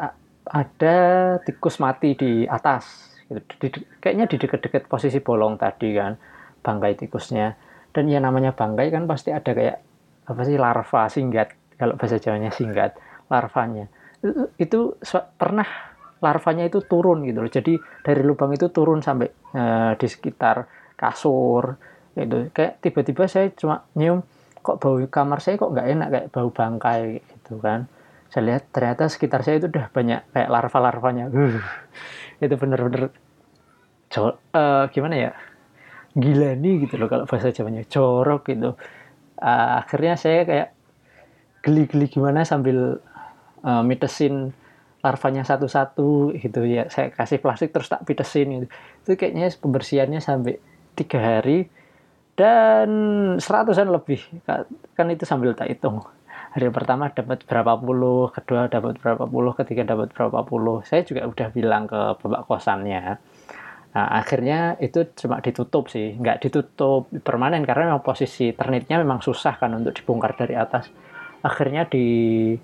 ada 0.47 0.97
tikus 1.43 1.83
mati 1.83 2.15
di 2.15 2.47
atas 2.47 3.11
gitu. 3.27 3.41
di, 3.59 3.69
kayaknya 3.99 4.31
di 4.31 4.37
dekat-dekat 4.39 4.87
posisi 4.87 5.19
bolong 5.19 5.59
tadi 5.59 5.95
kan 5.95 6.15
bangkai 6.63 6.95
tikusnya. 6.99 7.59
Dan 7.91 8.13
yang 8.13 8.29
namanya 8.29 8.53
bangkai 8.53 8.93
kan 8.93 9.09
pasti 9.09 9.33
ada 9.33 9.51
kayak 9.51 9.81
apa 10.27 10.41
sih 10.47 10.57
larva 10.59 11.09
singgat. 11.11 11.55
Kalau 11.77 11.99
bahasa 12.01 12.17
Jawanya 12.17 12.49
singkat 12.53 12.97
larvanya. 13.29 13.91
Itu, 14.25 14.49
itu 14.57 14.81
pernah 15.37 15.67
larvanya 16.25 16.65
itu 16.65 16.81
turun 16.85 17.27
gitu 17.29 17.45
loh. 17.45 17.53
Jadi 17.53 17.77
dari 18.01 18.23
lubang 18.25 18.53
itu 18.55 18.73
turun 18.73 19.05
sampai 19.05 19.29
uh, 19.53 19.93
di 19.99 20.07
sekitar 20.09 20.65
kasur 20.97 21.77
itu 22.17 22.49
kayak 22.57 22.81
tiba-tiba 22.81 23.29
saya 23.29 23.53
cuma 23.53 23.85
nyium 23.93 24.25
kok 24.65 24.81
bau 24.81 24.97
kamar 25.05 25.45
saya 25.45 25.61
kok 25.61 25.69
nggak 25.69 25.89
enak 25.93 26.09
kayak 26.09 26.27
bau 26.33 26.49
bangkai? 26.49 27.21
gitu 27.21 27.61
kan 27.61 27.85
saya 28.31 28.43
lihat 28.55 28.75
ternyata 28.75 29.07
sekitar 29.07 29.47
saya 29.47 29.63
itu 29.63 29.71
udah 29.71 29.89
banyak 29.91 30.21
kayak 30.35 30.51
larva-larvanya. 30.51 31.31
Uh, 31.31 31.63
itu 32.43 32.55
bener-bener 32.59 33.15
uh, 34.17 34.85
gimana 34.91 35.15
ya? 35.15 35.33
Gila 36.17 36.57
nih 36.57 36.89
gitu 36.89 36.97
loh 36.97 37.09
kalau 37.09 37.25
bahasa 37.29 37.53
Jawanya. 37.53 37.85
Jorok 37.87 38.49
gitu. 38.51 38.75
Uh, 39.37 39.71
akhirnya 39.85 40.17
saya 40.17 40.49
kayak 40.49 40.69
geli-geli 41.61 42.07
gimana 42.09 42.47
sambil 42.47 42.99
uh, 43.63 43.83
mitesin 43.85 44.55
larvanya 45.05 45.47
satu-satu 45.47 46.35
gitu. 46.41 46.67
Ya 46.67 46.89
saya 46.91 47.13
kasih 47.13 47.39
plastik 47.39 47.71
terus 47.71 47.87
tak 47.87 48.03
pitesin 48.09 48.49
gitu. 48.49 48.67
itu 49.07 49.11
kayaknya 49.15 49.53
pembersihannya 49.55 50.19
sampai 50.19 50.59
tiga 50.99 51.21
hari 51.21 51.69
dan 52.35 52.89
seratusan 53.39 53.93
lebih. 53.93 54.19
Kan 54.97 55.07
itu 55.13 55.23
sambil 55.29 55.55
tak 55.55 55.71
hitung 55.71 56.03
hari 56.57 56.73
pertama 56.73 57.13
dapat 57.13 57.45
berapa 57.45 57.77
puluh 57.77 58.33
kedua 58.33 58.73
dapat 58.73 58.97
berapa 58.97 59.29
puluh 59.29 59.53
ketiga 59.53 59.85
dapat 59.85 60.09
berapa 60.17 60.41
puluh. 60.41 60.81
Saya 60.89 61.05
juga 61.05 61.29
udah 61.29 61.53
bilang 61.53 61.85
ke 61.85 62.17
bapak 62.17 62.49
kosannya. 62.49 63.21
Nah 63.93 64.07
akhirnya 64.17 64.81
itu 64.81 65.05
cuma 65.21 65.45
ditutup 65.45 65.93
sih. 65.93 66.17
Nggak 66.17 66.49
ditutup 66.49 67.13
permanen 67.21 67.61
karena 67.69 67.93
memang 67.93 68.01
posisi 68.01 68.57
ternitnya 68.57 68.97
memang 69.05 69.21
susah 69.21 69.61
kan 69.61 69.77
untuk 69.77 69.93
dibongkar 70.01 70.33
dari 70.33 70.57
atas. 70.57 70.89
Akhirnya 71.45 71.85
di 71.85 72.57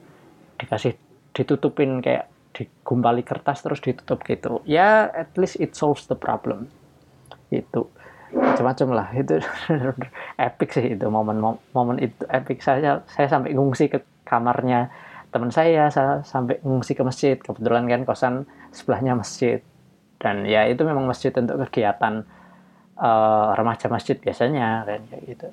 dikasih 0.56 0.96
ditutupin 1.37 2.00
kayak 2.00 2.32
digumpali 2.56 3.20
kertas 3.20 3.61
terus 3.61 3.84
ditutup 3.84 4.25
gitu. 4.25 4.64
Ya 4.64 5.04
at 5.04 5.37
least 5.37 5.61
it 5.61 5.76
solves 5.76 6.08
the 6.08 6.16
problem. 6.16 6.72
Itu 7.52 7.92
macam-macam 8.33 8.89
lah. 8.93 9.09
Itu 9.21 9.41
epic 10.41 10.69
sih 10.75 10.97
itu 10.97 11.07
momen 11.09 11.39
momen 11.73 11.97
itu 12.01 12.25
epic. 12.29 12.65
Saya 12.65 13.05
saya 13.09 13.27
sampai 13.29 13.53
ngungsi 13.53 13.93
ke 13.93 13.99
kamarnya 14.25 14.89
teman 15.33 15.49
saya 15.49 15.89
saya 15.89 16.21
sampai 16.25 16.61
ngungsi 16.65 16.93
ke 16.97 17.03
masjid. 17.05 17.37
Kebetulan 17.37 17.89
kan 17.89 18.03
kosan 18.05 18.35
sebelahnya 18.73 19.17
masjid. 19.17 19.61
Dan 20.23 20.47
ya 20.47 20.69
itu 20.71 20.87
memang 20.87 21.05
masjid 21.09 21.35
untuk 21.35 21.59
kegiatan 21.67 22.23
uh, 23.01 23.51
remaja 23.59 23.91
masjid 23.91 24.15
biasanya 24.15 24.87
kan 24.87 25.01
kayak 25.11 25.23
gitu. 25.27 25.49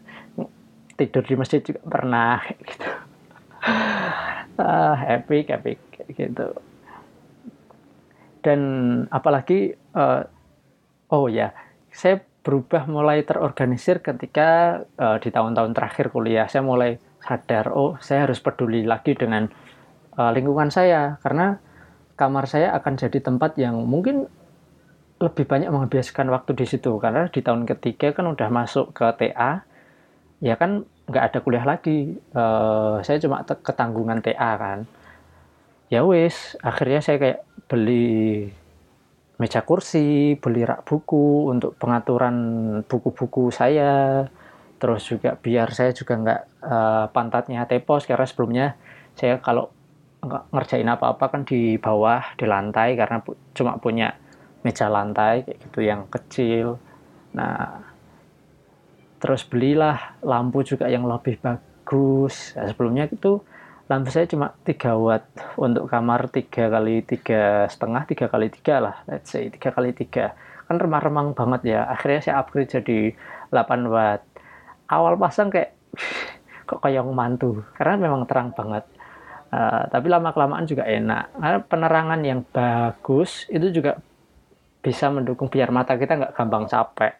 Tidur 1.00 1.24
di 1.24 1.36
masjid 1.40 1.60
juga 1.64 1.82
pernah 1.84 2.44
gitu. 2.70 2.90
Uh, 4.60 4.96
epic 5.08 5.52
epic 5.52 5.80
gitu. 6.14 6.54
Dan 8.40 8.62
apalagi 9.12 9.76
uh, 9.96 10.24
oh 11.12 11.28
ya 11.28 11.52
saya 11.90 12.22
berubah 12.39 12.88
mulai 12.88 13.22
terorganisir 13.27 14.00
ketika 14.00 14.81
uh, 14.96 15.17
di 15.19 15.29
tahun-tahun 15.29 15.75
terakhir 15.75 16.10
kuliah. 16.10 16.48
Saya 16.48 16.63
mulai 16.63 16.98
sadar 17.19 17.75
oh 17.75 18.00
saya 18.00 18.25
harus 18.25 18.39
peduli 18.39 18.88
lagi 18.88 19.13
dengan 19.13 19.51
uh, 20.15 20.31
lingkungan 20.31 20.72
saya. 20.72 21.19
Karena 21.19 21.60
kamar 22.15 22.48
saya 22.48 22.72
akan 22.75 22.93
jadi 22.96 23.19
tempat 23.19 23.60
yang 23.60 23.79
mungkin 23.84 24.27
lebih 25.19 25.46
banyak 25.46 25.67
menghabiskan 25.67 26.31
waktu 26.31 26.55
di 26.55 26.65
situ. 26.65 26.96
Karena 26.98 27.27
di 27.27 27.43
tahun 27.43 27.67
ketiga 27.67 28.15
kan 28.15 28.27
udah 28.31 28.48
masuk 28.48 28.96
ke 28.96 29.05
TA 29.19 29.67
ya 30.39 30.55
kan 30.55 30.88
nggak 31.12 31.24
ada 31.31 31.39
kuliah 31.43 31.65
lagi. 31.67 32.15
Uh, 32.31 33.03
saya 33.03 33.19
cuma 33.19 33.43
ketanggungan 33.43 34.24
TA 34.24 34.55
kan. 34.55 34.88
Ya 35.91 36.05
wis 36.05 36.55
akhirnya 36.63 37.01
saya 37.03 37.17
kayak 37.19 37.39
beli 37.67 38.50
meja 39.39 39.63
kursi 39.63 40.36
beli 40.36 40.67
rak 40.67 40.84
buku 40.84 41.48
untuk 41.48 41.79
pengaturan 41.79 42.36
buku-buku 42.86 43.50
saya. 43.50 44.27
Terus 44.79 45.03
juga 45.08 45.36
biar 45.36 45.72
saya 45.75 45.91
juga 45.96 46.13
nggak 46.19 46.41
uh, 46.63 47.05
pantatnya 47.12 47.63
tepos 47.67 48.08
karena 48.08 48.27
sebelumnya 48.27 48.67
saya 49.15 49.39
kalau 49.39 49.72
ngerjain 50.51 50.88
apa-apa 50.88 51.31
kan 51.31 51.41
di 51.48 51.79
bawah 51.79 52.36
di 52.36 52.43
lantai 52.43 53.00
karena 53.00 53.24
cuma 53.55 53.79
punya 53.79 54.15
meja 54.63 54.91
lantai 54.91 55.48
kayak 55.48 55.60
gitu 55.67 55.79
yang 55.84 56.08
kecil. 56.12 56.75
Nah 57.36 57.88
terus 59.19 59.43
belilah 59.43 60.19
lampu 60.24 60.63
juga 60.63 60.88
yang 60.88 61.03
lebih 61.08 61.39
bagus. 61.43 62.55
Nah, 62.55 62.72
sebelumnya 62.72 63.12
itu 63.12 63.43
lampu 63.89 64.13
saya 64.13 64.29
cuma 64.29 64.53
3 64.63 64.96
watt. 64.96 65.25
Untuk 65.58 65.89
kamar 65.89 66.29
tiga 66.29 66.69
kali 66.69 67.01
tiga 67.01 67.65
setengah 67.65 68.05
tiga 68.05 68.29
kali 68.29 68.48
tiga 68.53 68.75
lah 68.79 68.96
let's 69.10 69.34
say. 69.34 69.50
Tiga 69.50 69.74
kali 69.74 69.91
tiga. 69.98 70.38
Kan 70.69 70.77
remang-remang 70.77 71.34
banget 71.34 71.75
ya. 71.75 71.81
Akhirnya 71.89 72.22
saya 72.22 72.36
upgrade 72.46 72.69
jadi 72.69 73.17
8 73.50 73.89
watt. 73.89 74.22
Awal 74.88 75.17
pasang 75.17 75.50
kayak 75.50 75.74
kok 76.69 76.79
kayak 76.86 77.01
mantu. 77.10 77.65
Karena 77.74 77.98
memang 77.98 78.29
terang 78.29 78.53
banget. 78.53 78.86
Uh, 79.50 79.89
tapi 79.89 80.13
lama 80.13 80.29
kelamaan 80.29 80.69
juga 80.69 80.86
enak. 80.86 81.34
Karena 81.34 81.60
penerangan 81.65 82.22
yang 82.22 82.46
bagus 82.53 83.50
itu 83.50 83.74
juga 83.74 83.98
bisa 84.79 85.12
mendukung 85.12 85.51
biar 85.51 85.74
mata 85.75 86.00
kita 86.00 86.15
nggak 86.15 86.34
gampang 86.39 86.65
capek 86.72 87.13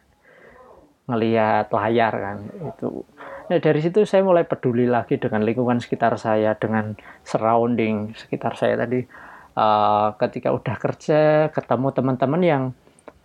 ngelihat 1.10 1.66
layar 1.74 2.14
kan 2.14 2.38
itu 2.46 3.04
nah 3.50 3.58
dari 3.58 3.82
situ 3.82 4.06
saya 4.06 4.22
mulai 4.22 4.46
peduli 4.46 4.86
lagi 4.86 5.18
dengan 5.18 5.42
lingkungan 5.42 5.82
sekitar 5.82 6.14
saya 6.14 6.54
dengan 6.54 6.94
surrounding 7.26 8.14
sekitar 8.14 8.54
saya 8.54 8.78
tadi. 8.78 9.02
Uh, 9.50 10.14
ketika 10.14 10.54
udah 10.54 10.78
kerja 10.78 11.50
ketemu 11.50 11.90
teman-teman 11.90 12.42
yang 12.46 12.62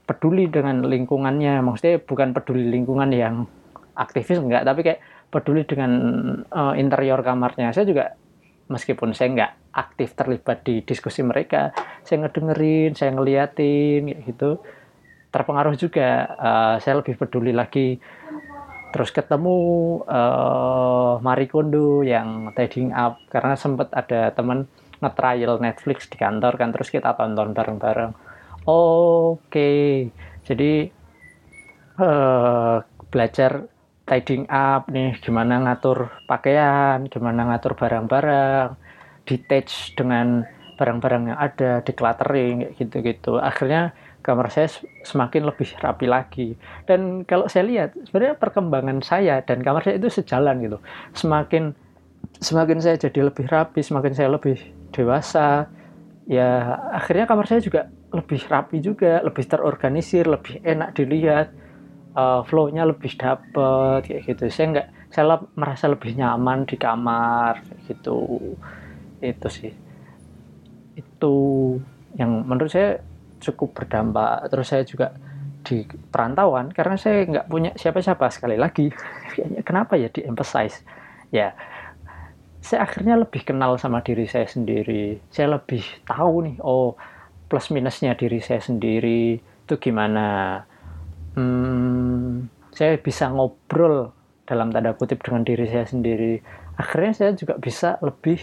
peduli 0.05 0.47
dengan 0.47 0.85
lingkungannya. 0.85 1.61
Maksudnya 1.65 2.01
bukan 2.01 2.33
peduli 2.33 2.69
lingkungan 2.69 3.09
yang 3.13 3.45
aktivis 3.97 4.41
enggak 4.41 4.65
tapi 4.65 4.81
kayak 4.85 4.99
peduli 5.33 5.65
dengan 5.65 5.91
uh, 6.53 6.73
interior 6.77 7.19
kamarnya. 7.25 7.73
Saya 7.73 7.85
juga 7.89 8.17
meskipun 8.69 9.13
saya 9.13 9.29
nggak 9.33 9.51
aktif 9.77 10.17
terlibat 10.17 10.65
di 10.65 10.81
diskusi 10.81 11.21
mereka 11.21 11.69
saya 12.01 12.25
ngedengerin 12.25 12.97
saya 12.97 13.11
ngeliatin 13.13 14.25
gitu. 14.25 14.61
Terpengaruh 15.33 15.75
juga 15.75 16.31
uh, 16.39 16.75
saya 16.79 17.03
lebih 17.03 17.19
peduli 17.19 17.51
lagi 17.51 17.99
terus 18.95 19.11
ketemu 19.11 19.57
uh, 20.07 21.19
Marie 21.19 21.51
Kondo 21.51 21.99
yang 21.99 22.55
trading 22.55 22.95
up. 22.95 23.19
Karena 23.27 23.59
sempat 23.59 23.91
ada 23.91 24.31
teman 24.31 24.71
nge-trial 25.03 25.59
Netflix 25.59 26.07
di 26.07 26.15
kantor 26.15 26.55
kan 26.55 26.71
terus 26.71 26.87
kita 26.87 27.11
tonton 27.19 27.51
bareng-bareng. 27.51 28.15
Oke. 28.63 29.35
Okay. 29.51 29.83
jadi 30.47 30.87
uh, 31.99 32.79
belajar 33.11 33.67
trading 34.07 34.47
up 34.47 34.87
nih 34.87 35.19
gimana 35.19 35.59
ngatur 35.65 36.13
pakaian 36.29 37.09
gimana 37.09 37.49
ngatur 37.51 37.73
barang-barang 37.75 38.77
detach 39.25 39.97
dengan 39.97 40.45
barang-barang 40.77 41.33
yang 41.33 41.39
ada 41.39 41.81
decluttering 41.81 42.77
gitu-gitu. 42.79 43.41
Akhirnya 43.41 43.91
kamar 44.25 44.49
saya 44.49 44.73
semakin 45.05 45.45
lebih 45.45 45.69
rapi 45.77 46.09
lagi. 46.09 46.57
Dan 46.89 47.21
kalau 47.29 47.45
saya 47.45 47.69
lihat, 47.69 47.93
sebenarnya 48.09 48.41
perkembangan 48.41 49.05
saya 49.05 49.45
dan 49.45 49.61
kamar 49.61 49.85
saya 49.85 50.01
itu 50.01 50.09
sejalan 50.09 50.65
gitu. 50.65 50.81
Semakin 51.13 51.77
semakin 52.41 52.81
saya 52.81 52.97
jadi 52.97 53.29
lebih 53.29 53.45
rapi, 53.45 53.85
semakin 53.85 54.17
saya 54.17 54.33
lebih 54.33 54.57
dewasa, 54.89 55.69
ya 56.25 56.81
akhirnya 56.89 57.29
kamar 57.29 57.45
saya 57.45 57.61
juga 57.61 57.85
lebih 58.09 58.41
rapi 58.49 58.81
juga, 58.81 59.21
lebih 59.21 59.45
terorganisir, 59.45 60.25
lebih 60.25 60.57
enak 60.65 60.97
dilihat, 60.97 61.53
uh, 62.17 62.41
flow-nya 62.49 62.87
lebih 62.89 63.13
dapet 63.13 64.09
kayak 64.09 64.25
gitu. 64.25 64.49
Saya 64.49 64.65
nggak, 64.73 64.87
saya 65.13 65.37
merasa 65.53 65.85
lebih 65.85 66.17
nyaman 66.17 66.65
di 66.65 66.75
kamar 66.81 67.61
kayak 67.61 67.79
gitu. 67.93 68.19
Itu 69.21 69.47
sih. 69.53 69.71
Itu 70.97 71.35
yang 72.17 72.47
menurut 72.47 72.71
saya 72.71 73.03
cukup 73.41 73.75
berdampak. 73.77 74.47
Terus 74.51 74.67
saya 74.67 74.83
juga 74.83 75.15
di 75.65 75.81
perantauan 75.87 76.69
karena 76.69 76.93
saya 76.93 77.25
nggak 77.25 77.47
punya 77.49 77.71
siapa-siapa 77.73 78.29
sekali 78.29 78.55
lagi. 78.55 78.91
Kenapa 79.67 79.97
ya 79.97 80.11
di 80.13 80.21
emphasize 80.23 80.85
ya 81.33 81.51
saya 82.65 82.81
akhirnya 82.81 83.13
lebih 83.21 83.45
kenal 83.45 83.77
sama 83.77 84.01
diri 84.01 84.25
saya 84.25 84.49
sendiri. 84.49 85.21
Saya 85.29 85.61
lebih 85.61 85.85
tahu 86.01 86.49
nih 86.49 86.57
oh 86.65 86.97
plus 87.45 87.69
minusnya 87.69 88.17
diri 88.17 88.41
saya 88.41 88.57
sendiri 88.57 89.37
itu 89.37 89.73
gimana. 89.77 90.61
Hmm, 91.37 92.49
saya 92.73 92.97
bisa 92.97 93.29
ngobrol 93.29 94.09
dalam 94.49 94.73
tanda 94.73 94.97
kutip 94.97 95.21
dengan 95.21 95.45
diri 95.45 95.69
saya 95.69 95.85
sendiri. 95.85 96.41
Akhirnya 96.81 97.13
saya 97.13 97.31
juga 97.37 97.53
bisa 97.61 98.01
lebih 98.01 98.41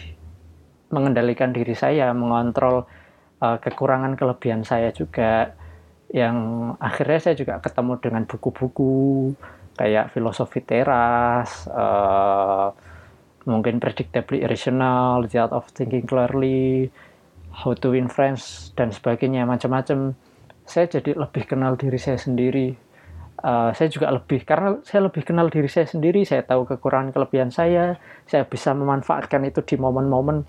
mengendalikan 0.94 1.50
diri 1.50 1.74
saya 1.74 2.14
mengontrol 2.14 2.86
uh, 3.42 3.58
kekurangan 3.58 4.14
kelebihan 4.14 4.62
saya 4.62 4.94
juga 4.94 5.58
yang 6.14 6.36
akhirnya 6.78 7.18
saya 7.18 7.34
juga 7.34 7.58
ketemu 7.58 7.98
dengan 7.98 8.22
buku-buku 8.28 9.32
kayak 9.74 10.14
filosofi 10.14 10.60
teras 10.62 11.66
uh, 11.72 12.70
mungkin 13.48 13.82
predictably 13.82 14.46
irrational 14.46 15.26
the 15.26 15.40
art 15.42 15.50
of 15.50 15.66
thinking 15.74 16.06
clearly 16.06 16.92
how 17.52 17.74
to 17.76 17.92
win 17.92 18.08
friends 18.08 18.72
dan 18.74 18.90
sebagainya 18.90 19.44
macam-macam. 19.44 20.16
Saya 20.64 20.88
jadi 20.88 21.18
lebih 21.18 21.44
kenal 21.44 21.76
diri 21.76 22.00
saya 22.00 22.16
sendiri. 22.16 22.72
Uh, 23.42 23.74
saya 23.74 23.90
juga 23.90 24.08
lebih 24.14 24.46
karena 24.46 24.78
saya 24.86 25.10
lebih 25.10 25.26
kenal 25.26 25.50
diri 25.50 25.66
saya 25.66 25.82
sendiri 25.82 26.22
saya 26.22 26.46
tahu 26.46 26.62
kekurangan 26.62 27.10
kelebihan 27.10 27.50
saya 27.50 27.98
saya 28.22 28.46
bisa 28.46 28.70
memanfaatkan 28.70 29.42
itu 29.42 29.66
di 29.66 29.74
momen-momen 29.82 30.46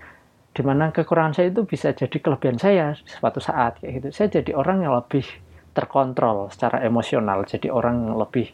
di 0.53 0.61
mana 0.61 0.93
kekurangan 0.93 1.33
saya 1.33 1.49
itu 1.49 1.65
bisa 1.65 1.97
jadi 1.97 2.13
kelebihan 2.21 2.61
saya 2.61 2.93
suatu 2.93 3.41
saat 3.41 3.81
kayak 3.81 3.93
gitu. 3.99 4.07
Saya 4.13 4.27
jadi 4.29 4.53
orang 4.53 4.85
yang 4.85 4.93
lebih 4.93 5.25
terkontrol 5.73 6.53
secara 6.53 6.85
emosional 6.85 7.41
jadi 7.49 7.73
orang 7.73 8.05
yang 8.05 8.15
lebih 8.21 8.53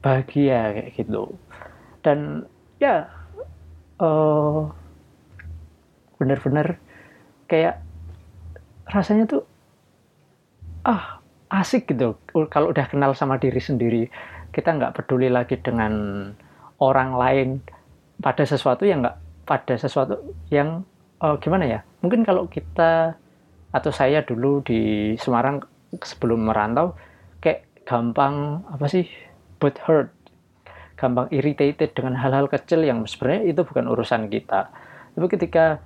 bahagia 0.00 0.72
kayak 0.72 0.90
gitu. 0.96 1.36
Dan 2.00 2.48
ya 2.80 3.04
uh, 4.00 4.64
benar-benar 6.16 6.80
kayak 7.44 7.84
rasanya 8.88 9.28
tuh 9.28 9.44
ah 10.88 11.20
asik 11.52 11.92
gitu. 11.92 12.16
Kalau 12.48 12.72
udah 12.72 12.88
kenal 12.88 13.12
sama 13.12 13.36
diri 13.36 13.60
sendiri 13.60 14.08
kita 14.50 14.74
nggak 14.74 14.96
peduli 14.96 15.30
lagi 15.30 15.60
dengan 15.60 15.92
orang 16.82 17.14
lain 17.14 17.48
pada 18.18 18.42
sesuatu 18.42 18.82
yang 18.82 19.04
nggak 19.04 19.18
pada 19.46 19.74
sesuatu 19.78 20.18
yang 20.50 20.82
uh, 21.20 21.36
gimana 21.38 21.64
ya? 21.68 21.80
Mungkin 22.00 22.24
kalau 22.24 22.48
kita 22.48 23.14
atau 23.70 23.92
saya 23.94 24.26
dulu 24.26 24.64
di 24.66 25.14
Semarang 25.14 25.62
sebelum 26.02 26.50
merantau 26.50 26.98
kayak 27.38 27.86
gampang 27.86 28.66
apa 28.66 28.86
sih 28.90 29.06
butt 29.62 29.78
hurt, 29.86 30.10
gampang 30.98 31.30
irritated 31.30 31.94
dengan 31.94 32.18
hal-hal 32.18 32.50
kecil 32.50 32.82
yang 32.82 33.06
sebenarnya 33.06 33.46
itu 33.46 33.60
bukan 33.62 33.86
urusan 33.86 34.26
kita. 34.26 34.72
Tapi 35.14 35.26
ketika 35.30 35.78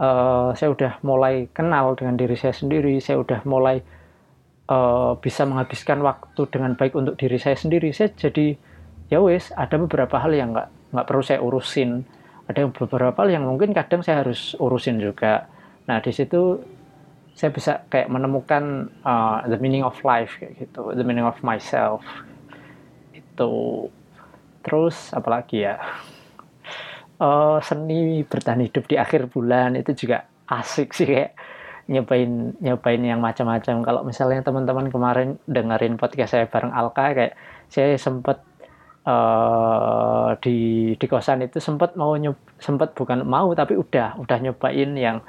uh, 0.00 0.56
saya 0.56 0.72
udah 0.72 0.92
mulai 1.04 1.50
kenal 1.52 1.98
dengan 1.98 2.16
diri 2.16 2.36
saya 2.38 2.54
sendiri, 2.56 2.96
saya 3.02 3.20
udah 3.20 3.44
mulai 3.44 3.82
uh, 4.70 5.18
bisa 5.18 5.44
menghabiskan 5.44 6.00
waktu 6.00 6.42
dengan 6.48 6.78
baik 6.78 6.94
untuk 6.96 7.18
diri 7.18 7.36
saya 7.36 7.56
sendiri, 7.58 7.90
saya 7.92 8.12
jadi 8.14 8.56
ya 9.10 9.22
wes 9.22 9.54
ada 9.54 9.78
beberapa 9.78 10.18
hal 10.18 10.34
yang 10.34 10.50
nggak 10.54 10.68
nggak 10.94 11.06
perlu 11.06 11.22
saya 11.22 11.38
urusin 11.42 12.02
ada 12.46 12.62
beberapa 12.70 13.26
hal 13.26 13.30
yang 13.34 13.44
mungkin 13.46 13.74
kadang 13.74 14.06
saya 14.06 14.22
harus 14.22 14.54
urusin 14.58 15.02
juga. 15.02 15.50
Nah 15.90 15.98
di 15.98 16.14
situ 16.14 16.62
saya 17.36 17.52
bisa 17.52 17.84
kayak 17.92 18.08
menemukan 18.08 18.88
uh, 19.04 19.44
the 19.44 19.60
meaning 19.60 19.84
of 19.84 19.98
life 20.06 20.40
kayak 20.40 20.56
gitu 20.56 20.94
the 20.94 21.04
meaning 21.04 21.26
of 21.26 21.36
myself. 21.42 22.02
Itu. 23.12 23.86
Terus 24.62 25.10
apalagi 25.14 25.66
ya? 25.66 25.76
Uh, 27.16 27.58
seni 27.64 28.22
bertahan 28.28 28.60
hidup 28.60 28.84
di 28.86 29.00
akhir 29.00 29.32
bulan 29.32 29.72
itu 29.72 30.06
juga 30.06 30.28
asik 30.46 30.92
sih 30.92 31.08
kayak 31.08 31.32
nyobain 31.86 32.54
nyobain 32.60 33.02
yang 33.02 33.22
macam-macam. 33.22 33.82
Kalau 33.82 34.02
misalnya 34.02 34.42
teman-teman 34.42 34.90
kemarin 34.90 35.38
dengerin 35.46 35.98
podcast 35.98 36.34
saya 36.34 36.46
bareng 36.50 36.74
Alka 36.74 37.14
kayak 37.14 37.34
saya 37.70 37.94
sempat 37.98 38.42
uh, 39.06 40.36
di 40.42 40.92
di 40.98 41.06
kosan 41.06 41.46
itu 41.46 41.62
sempat 41.62 41.94
mau 41.94 42.12
nyob 42.18 42.36
sempat 42.58 42.92
bukan 42.92 43.22
mau 43.24 43.54
tapi 43.54 43.78
udah 43.78 44.18
udah 44.18 44.38
nyobain 44.42 44.92
yang 44.98 45.22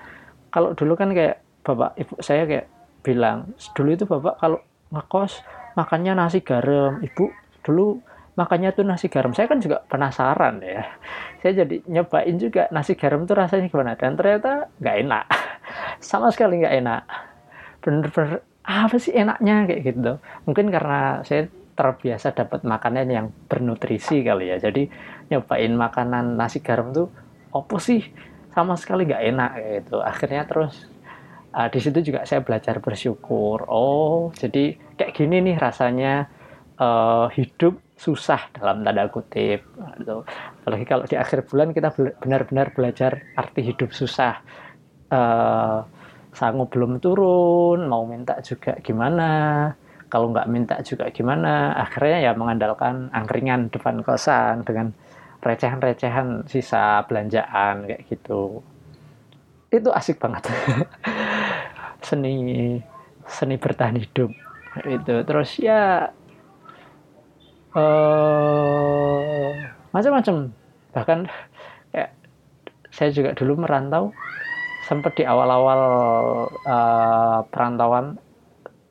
kalau 0.52 0.74
dulu 0.74 0.98
kan 0.98 1.14
kayak 1.14 1.40
bapak 1.62 1.94
ibu 1.96 2.14
saya 2.20 2.44
kayak 2.50 2.68
bilang 3.06 3.54
dulu 3.78 3.90
itu 3.96 4.04
bapak 4.04 4.36
kalau 4.42 4.60
ngekos 4.92 5.44
makannya 5.78 6.18
nasi 6.18 6.42
garam. 6.42 6.98
Ibu 7.04 7.26
dulu 7.62 8.02
makannya 8.34 8.74
tuh 8.74 8.86
nasi 8.88 9.08
garam. 9.12 9.38
Saya 9.38 9.46
kan 9.46 9.62
juga 9.62 9.86
penasaran 9.86 10.58
ya. 10.66 10.90
Saya 11.46 11.64
jadi 11.64 11.86
nyobain 11.86 12.36
juga 12.42 12.66
nasi 12.74 12.98
garam 12.98 13.30
tuh 13.30 13.38
rasanya 13.38 13.70
gimana 13.70 13.94
dan 13.94 14.18
ternyata 14.18 14.74
nggak 14.82 14.98
enak. 15.06 15.26
Sama 16.10 16.34
sekali 16.34 16.66
nggak 16.66 16.76
enak. 16.82 17.02
Bener-bener 17.86 18.42
apa 18.66 18.96
sih 18.98 19.14
enaknya? 19.14 19.70
Kayak 19.70 19.82
gitu. 19.94 20.14
Mungkin 20.50 20.66
karena 20.74 21.22
saya 21.22 21.46
terbiasa 21.78 22.34
dapat 22.34 22.66
makanan 22.66 23.08
yang 23.08 23.28
bernutrisi 23.46 24.26
kali 24.26 24.50
ya. 24.50 24.58
Jadi 24.58 24.90
nyobain 25.30 25.72
makanan 25.78 26.34
nasi 26.34 26.66
garam 26.66 26.90
tuh 26.90 27.14
opo 27.54 27.78
sih? 27.78 28.02
Sama 28.52 28.74
sekali 28.74 29.06
nggak 29.06 29.24
enak 29.30 29.52
gitu. 29.86 30.02
Akhirnya 30.02 30.50
terus 30.50 30.90
uh, 31.54 31.70
di 31.70 31.78
situ 31.78 32.02
juga 32.02 32.26
saya 32.26 32.42
belajar 32.42 32.82
bersyukur. 32.82 33.70
Oh 33.70 34.34
jadi 34.34 34.74
kayak 34.98 35.14
gini 35.14 35.54
nih 35.54 35.56
rasanya 35.62 36.26
uh, 36.82 37.30
hidup 37.30 37.78
susah 37.98 38.50
dalam 38.54 38.86
tanda 38.86 39.10
kutip 39.10 39.66
gitu. 39.98 40.22
apalagi 40.62 40.86
kalau 40.86 41.06
di 41.10 41.18
akhir 41.18 41.50
bulan 41.50 41.74
kita 41.74 41.90
benar-benar 42.22 42.74
belajar 42.74 43.22
arti 43.38 43.62
hidup 43.62 43.94
susah. 43.94 44.42
Uh, 45.08 45.88
sanggup 46.38 46.70
belum 46.70 47.02
turun 47.02 47.90
mau 47.90 48.06
minta 48.06 48.38
juga 48.46 48.78
gimana 48.84 49.72
kalau 50.08 50.32
nggak 50.32 50.48
minta 50.48 50.76
juga 50.84 51.12
gimana? 51.12 51.76
Akhirnya 51.76 52.32
ya 52.32 52.32
mengandalkan 52.36 53.12
angkringan 53.12 53.68
depan 53.68 54.00
kosan 54.04 54.64
dengan 54.64 54.96
recehan-recehan 55.44 56.48
sisa 56.48 57.04
belanjaan 57.06 57.86
kayak 57.88 58.04
gitu. 58.08 58.64
Itu 59.68 59.90
asik 59.92 60.20
banget. 60.20 60.48
Seni 62.08 62.36
seni 63.28 63.60
bertahan 63.60 64.00
hidup. 64.00 64.32
Itu. 64.88 65.16
Terus 65.28 65.60
ya 65.60 66.08
uh, 67.76 69.50
macam-macam. 69.92 70.36
Bahkan 70.96 71.20
kayak 71.92 72.12
saya 72.90 73.10
juga 73.12 73.36
dulu 73.36 73.68
merantau 73.68 74.16
sempat 74.88 75.20
di 75.20 75.28
awal-awal 75.28 75.82
uh, 76.64 77.44
perantauan 77.52 78.16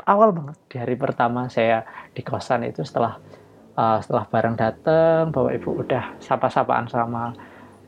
awal 0.06 0.30
banget. 0.32 0.56
Di 0.70 0.76
hari 0.78 0.94
pertama 0.94 1.50
saya 1.50 1.82
di 2.14 2.22
kosan 2.22 2.64
itu 2.64 2.86
setelah 2.86 3.18
uh, 3.74 3.98
setelah 4.00 4.24
bareng 4.30 4.56
dateng 4.56 5.34
bapak 5.34 5.52
ibu 5.58 5.82
udah 5.82 6.04
sapa-sapaan 6.22 6.86
sama 6.86 7.34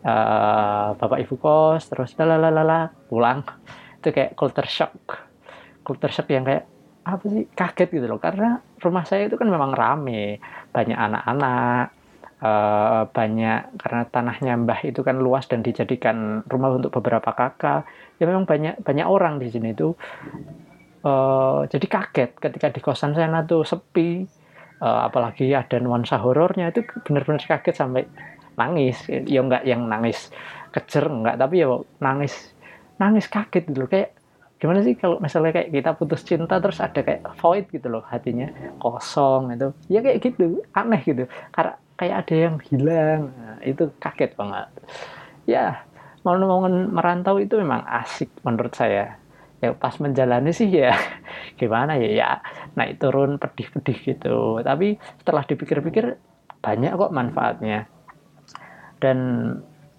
uh, 0.02 0.88
bapak 0.98 1.18
ibu 1.22 1.38
kos 1.38 1.88
terus 1.88 2.18
lalalala 2.18 2.90
pulang. 3.06 3.46
Itu 4.02 4.10
kayak 4.10 4.34
culture 4.34 4.68
shock. 4.68 5.24
Culture 5.86 6.12
shock 6.12 6.28
yang 6.28 6.44
kayak 6.44 6.66
apa 7.06 7.24
sih 7.30 7.46
kaget 7.54 7.88
gitu 7.94 8.06
loh. 8.10 8.20
Karena 8.20 8.58
rumah 8.82 9.06
saya 9.06 9.30
itu 9.30 9.38
kan 9.38 9.48
memang 9.48 9.72
rame. 9.72 10.42
Banyak 10.74 10.98
anak-anak 10.98 11.86
uh, 12.42 13.02
banyak 13.10 13.78
karena 13.78 14.02
tanahnya 14.10 14.52
mbah 14.58 14.80
itu 14.86 15.00
kan 15.02 15.18
luas 15.18 15.46
dan 15.50 15.62
dijadikan 15.62 16.42
rumah 16.46 16.74
untuk 16.74 16.90
beberapa 16.98 17.30
kakak. 17.34 17.86
Ya 18.18 18.26
memang 18.26 18.46
banyak 18.46 18.82
banyak 18.82 19.06
orang 19.06 19.38
di 19.38 19.48
sini 19.50 19.74
itu 19.74 19.94
uh, 21.08 21.64
jadi 21.72 21.86
kaget 21.88 22.30
ketika 22.36 22.66
di 22.68 22.80
kosan 22.84 23.16
sana 23.16 23.42
tuh 23.48 23.64
sepi. 23.64 24.28
Uh, 24.78 25.10
apalagi 25.10 25.50
ada 25.58 25.82
nuansa 25.82 26.22
horornya 26.22 26.70
itu 26.70 26.86
benar-benar 27.02 27.42
kaget 27.42 27.74
sampai 27.74 28.06
nangis. 28.54 29.00
Ya 29.26 29.42
enggak 29.42 29.66
yang 29.66 29.90
nangis 29.90 30.30
kejer 30.70 31.08
enggak 31.08 31.40
tapi 31.40 31.64
ya 31.64 31.82
nangis 31.98 32.54
nangis 33.00 33.26
kaget 33.26 33.66
gitu 33.66 33.78
loh. 33.82 33.90
Kayak 33.90 34.14
gimana 34.62 34.86
sih 34.86 34.94
kalau 34.94 35.18
misalnya 35.18 35.50
kayak 35.54 35.70
kita 35.74 35.90
putus 35.98 36.22
cinta 36.22 36.62
terus 36.62 36.78
ada 36.78 37.00
kayak 37.02 37.26
void 37.38 37.66
gitu 37.70 37.86
loh 37.90 38.02
hatinya 38.06 38.50
kosong 38.82 39.54
itu 39.54 39.70
ya 39.90 39.98
kayak 39.98 40.18
gitu 40.22 40.62
aneh 40.70 41.02
gitu. 41.02 41.26
Karena 41.50 41.74
kayak 41.98 42.16
ada 42.22 42.34
yang 42.38 42.56
hilang. 42.70 43.22
Nah, 43.34 43.58
itu 43.66 43.90
kaget 43.98 44.38
banget. 44.38 44.66
Ya 45.42 45.82
mau 46.22 46.38
ngomongin 46.38 46.94
merantau 46.94 47.42
itu 47.42 47.58
memang 47.58 47.82
asik 47.82 48.30
menurut 48.46 48.74
saya 48.78 49.18
ya 49.58 49.74
pas 49.74 49.94
menjalani 49.98 50.54
sih 50.54 50.70
ya 50.70 50.94
gimana 51.60 51.98
ya 51.98 52.08
ya 52.14 52.30
naik 52.78 53.02
turun 53.02 53.42
pedih-pedih 53.42 53.98
gitu. 54.14 54.62
Tapi 54.62 54.98
setelah 55.18 55.42
dipikir-pikir 55.42 56.04
banyak 56.62 56.92
kok 56.94 57.14
manfaatnya. 57.14 57.90
Dan 58.98 59.18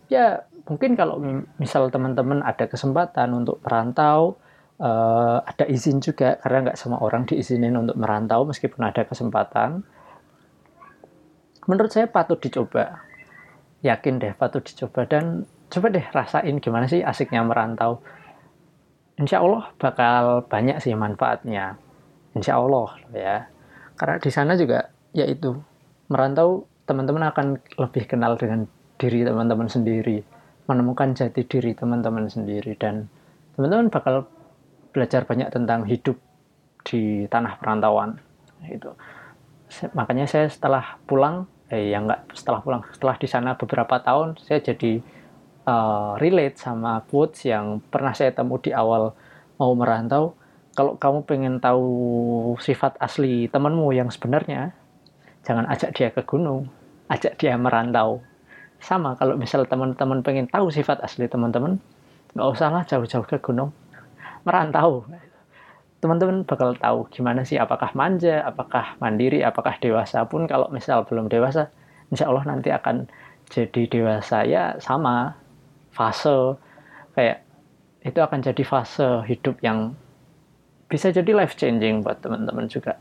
ya 0.07 0.43
mungkin 0.67 0.95
kalau 0.95 1.19
misal 1.59 1.91
teman-teman 1.91 2.43
ada 2.43 2.67
kesempatan 2.67 3.35
untuk 3.35 3.59
merantau 3.63 4.39
uh, 4.79 5.43
ada 5.43 5.67
izin 5.67 5.99
juga. 5.99 6.39
Karena 6.39 6.71
nggak 6.71 6.79
semua 6.79 7.03
orang 7.03 7.27
diizinin 7.27 7.75
untuk 7.75 7.99
merantau 7.99 8.47
meskipun 8.47 8.87
ada 8.87 9.03
kesempatan. 9.03 9.83
Menurut 11.67 11.91
saya 11.91 12.07
patut 12.07 12.39
dicoba. 12.39 13.03
Yakin 13.83 14.23
deh 14.23 14.33
patut 14.39 14.63
dicoba. 14.63 15.03
Dan 15.03 15.43
coba 15.67 15.87
deh 15.91 16.05
rasain 16.15 16.55
gimana 16.63 16.87
sih 16.87 17.03
asiknya 17.03 17.43
merantau 17.43 17.99
insya 19.19 19.43
Allah 19.43 19.69
bakal 19.75 20.47
banyak 20.47 20.79
sih 20.79 20.95
manfaatnya. 20.95 21.75
Insya 22.33 22.57
Allah 22.57 22.89
ya. 23.11 23.37
Karena 23.99 24.15
di 24.17 24.31
sana 24.31 24.55
juga 24.55 24.87
yaitu 25.11 25.59
merantau 26.07 26.65
teman-teman 26.87 27.29
akan 27.29 27.61
lebih 27.77 28.09
kenal 28.09 28.33
dengan 28.39 28.65
diri 28.97 29.21
teman-teman 29.21 29.69
sendiri 29.69 30.25
menemukan 30.69 31.17
jati 31.17 31.45
diri 31.49 31.73
teman-teman 31.73 32.29
sendiri 32.29 32.77
dan 32.77 33.09
teman-teman 33.57 33.89
bakal 33.89 34.29
belajar 34.93 35.25
banyak 35.25 35.49
tentang 35.49 35.85
hidup 35.85 36.17
di 36.85 37.25
tanah 37.25 37.57
perantauan 37.57 38.17
itu 38.65 38.89
makanya 39.93 40.25
saya 40.25 40.49
setelah 40.49 40.97
pulang 41.05 41.45
eh 41.69 41.93
ya 41.93 42.01
enggak 42.01 42.25
setelah 42.33 42.61
pulang 42.65 42.81
setelah 42.93 43.15
di 43.17 43.27
sana 43.29 43.53
beberapa 43.53 44.01
tahun 44.01 44.37
saya 44.41 44.61
jadi 44.61 45.01
uh, 45.69 46.17
relate 46.17 46.57
sama 46.57 47.05
quotes 47.05 47.45
yang 47.45 47.77
pernah 47.93 48.17
saya 48.17 48.33
temu 48.33 48.57
di 48.57 48.73
awal 48.73 49.13
mau 49.61 49.71
merantau. 49.77 50.33
Kalau 50.73 50.97
kamu 50.97 51.29
pengen 51.29 51.55
tahu 51.61 51.85
sifat 52.57 52.97
asli 52.97 53.45
temanmu 53.51 53.93
yang 53.93 54.09
sebenarnya 54.09 54.73
jangan 55.45 55.69
ajak 55.69 55.93
dia 55.93 56.09
ke 56.09 56.25
gunung 56.25 56.71
ajak 57.09 57.35
dia 57.41 57.57
merantau. 57.57 58.21
Sama 58.79 59.17
kalau 59.19 59.35
misal 59.35 59.67
teman-teman 59.67 60.23
pengen 60.23 60.47
tahu 60.47 60.71
sifat 60.71 61.03
asli 61.03 61.27
teman-teman 61.27 61.81
nggak 62.37 62.47
usahlah 62.47 62.85
jauh-jauh 62.85 63.25
ke 63.27 63.41
gunung 63.41 63.73
merantau. 64.45 65.03
Teman-teman 65.99 66.47
bakal 66.47 66.79
tahu 66.79 67.11
gimana 67.11 67.43
sih 67.43 67.59
apakah 67.59 67.91
manja, 67.91 68.39
apakah 68.47 68.95
mandiri, 69.03 69.43
apakah 69.43 69.75
dewasa 69.83 70.23
pun. 70.23 70.47
Kalau 70.47 70.71
misal 70.71 71.03
belum 71.03 71.27
dewasa, 71.27 71.67
insya 72.07 72.31
Allah 72.31 72.47
nanti 72.47 72.71
akan 72.71 73.11
jadi 73.51 73.83
dewasa. 73.89 74.47
Ya 74.47 74.79
sama 74.79 75.35
fase 75.99 76.55
kayak 77.11 77.43
itu 77.99 78.19
akan 78.23 78.39
jadi 78.39 78.63
fase 78.63 79.27
hidup 79.27 79.59
yang 79.59 79.91
bisa 80.87 81.11
jadi 81.11 81.27
life 81.35 81.59
changing 81.59 81.99
buat 81.99 82.23
teman-teman 82.23 82.71
juga. 82.71 82.95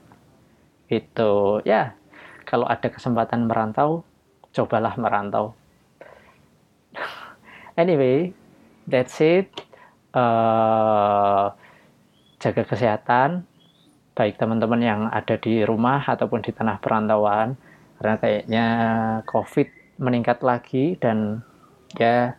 Itu 0.90 1.62
ya 1.62 1.94
kalau 2.42 2.66
ada 2.66 2.90
kesempatan 2.90 3.46
merantau 3.46 4.02
cobalah 4.50 4.98
merantau. 4.98 5.54
Anyway 7.78 8.34
that's 8.90 9.22
it. 9.22 9.46
Uh, 10.10 11.54
jaga 12.42 12.66
kesehatan 12.66 13.46
baik 14.18 14.34
teman-teman 14.34 14.82
yang 14.82 15.00
ada 15.14 15.38
di 15.38 15.62
rumah 15.62 16.02
ataupun 16.02 16.42
di 16.42 16.50
tanah 16.50 16.82
perantauan. 16.82 17.54
Karena 18.02 18.14
kayaknya 18.18 18.66
COVID 19.30 19.68
meningkat 20.02 20.42
lagi 20.42 20.98
dan 20.98 21.46
ya 21.94 22.34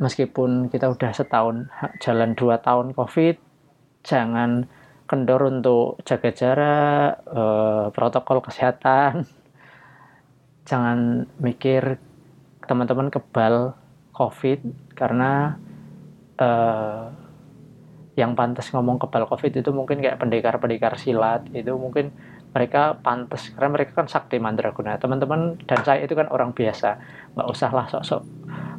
meskipun 0.00 0.72
kita 0.72 0.88
udah 0.88 1.12
setahun 1.12 1.68
jalan 2.00 2.32
dua 2.32 2.58
tahun 2.58 2.96
COVID 2.96 3.36
jangan 4.00 4.64
kendor 5.10 5.50
untuk 5.50 5.98
jaga 6.06 6.30
jarak 6.30 7.10
eh, 7.26 7.86
protokol 7.90 8.38
kesehatan. 8.46 9.26
Jangan 10.70 11.26
mikir 11.42 11.98
teman-teman 12.62 13.10
kebal 13.10 13.74
COVID 14.14 14.94
karena 14.94 15.58
eh, 16.38 17.06
yang 18.14 18.38
pantas 18.38 18.70
ngomong 18.70 19.00
kebal 19.02 19.24
covid 19.26 19.64
itu 19.64 19.70
mungkin 19.74 19.98
kayak 19.98 20.22
pendekar-pendekar 20.22 20.94
silat. 20.94 21.42
Itu 21.50 21.74
mungkin 21.74 22.14
mereka 22.50 22.98
pantas 22.98 23.50
karena 23.54 23.70
mereka 23.70 23.92
kan 23.94 24.06
sakti 24.10 24.42
mandraguna. 24.42 24.98
Teman-teman 24.98 25.58
dan 25.64 25.80
saya 25.86 26.02
itu 26.02 26.18
kan 26.18 26.26
orang 26.28 26.50
biasa. 26.50 26.98
Nggak 27.38 27.48
usah 27.48 27.70
lah 27.70 27.86
sok-sok 27.86 28.22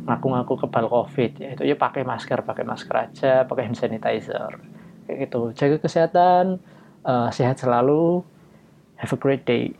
ngaku-ngaku 0.06 0.54
kebal 0.68 0.86
covid. 0.92 1.32
Ya 1.40 1.50
itu 1.56 1.64
ya 1.64 1.76
pakai 1.80 2.04
masker 2.04 2.44
pakai 2.44 2.64
masker 2.68 2.96
aja 2.96 3.34
pakai 3.48 3.72
hand 3.72 3.80
sanitizer. 3.80 4.60
Kayak 5.08 5.18
gitu. 5.28 5.42
Jaga 5.56 5.78
kesehatan 5.80 6.60
uh, 7.08 7.30
sehat 7.32 7.64
selalu. 7.64 8.28
Have 9.02 9.18
a 9.18 9.20
great 9.20 9.50
day 9.50 9.74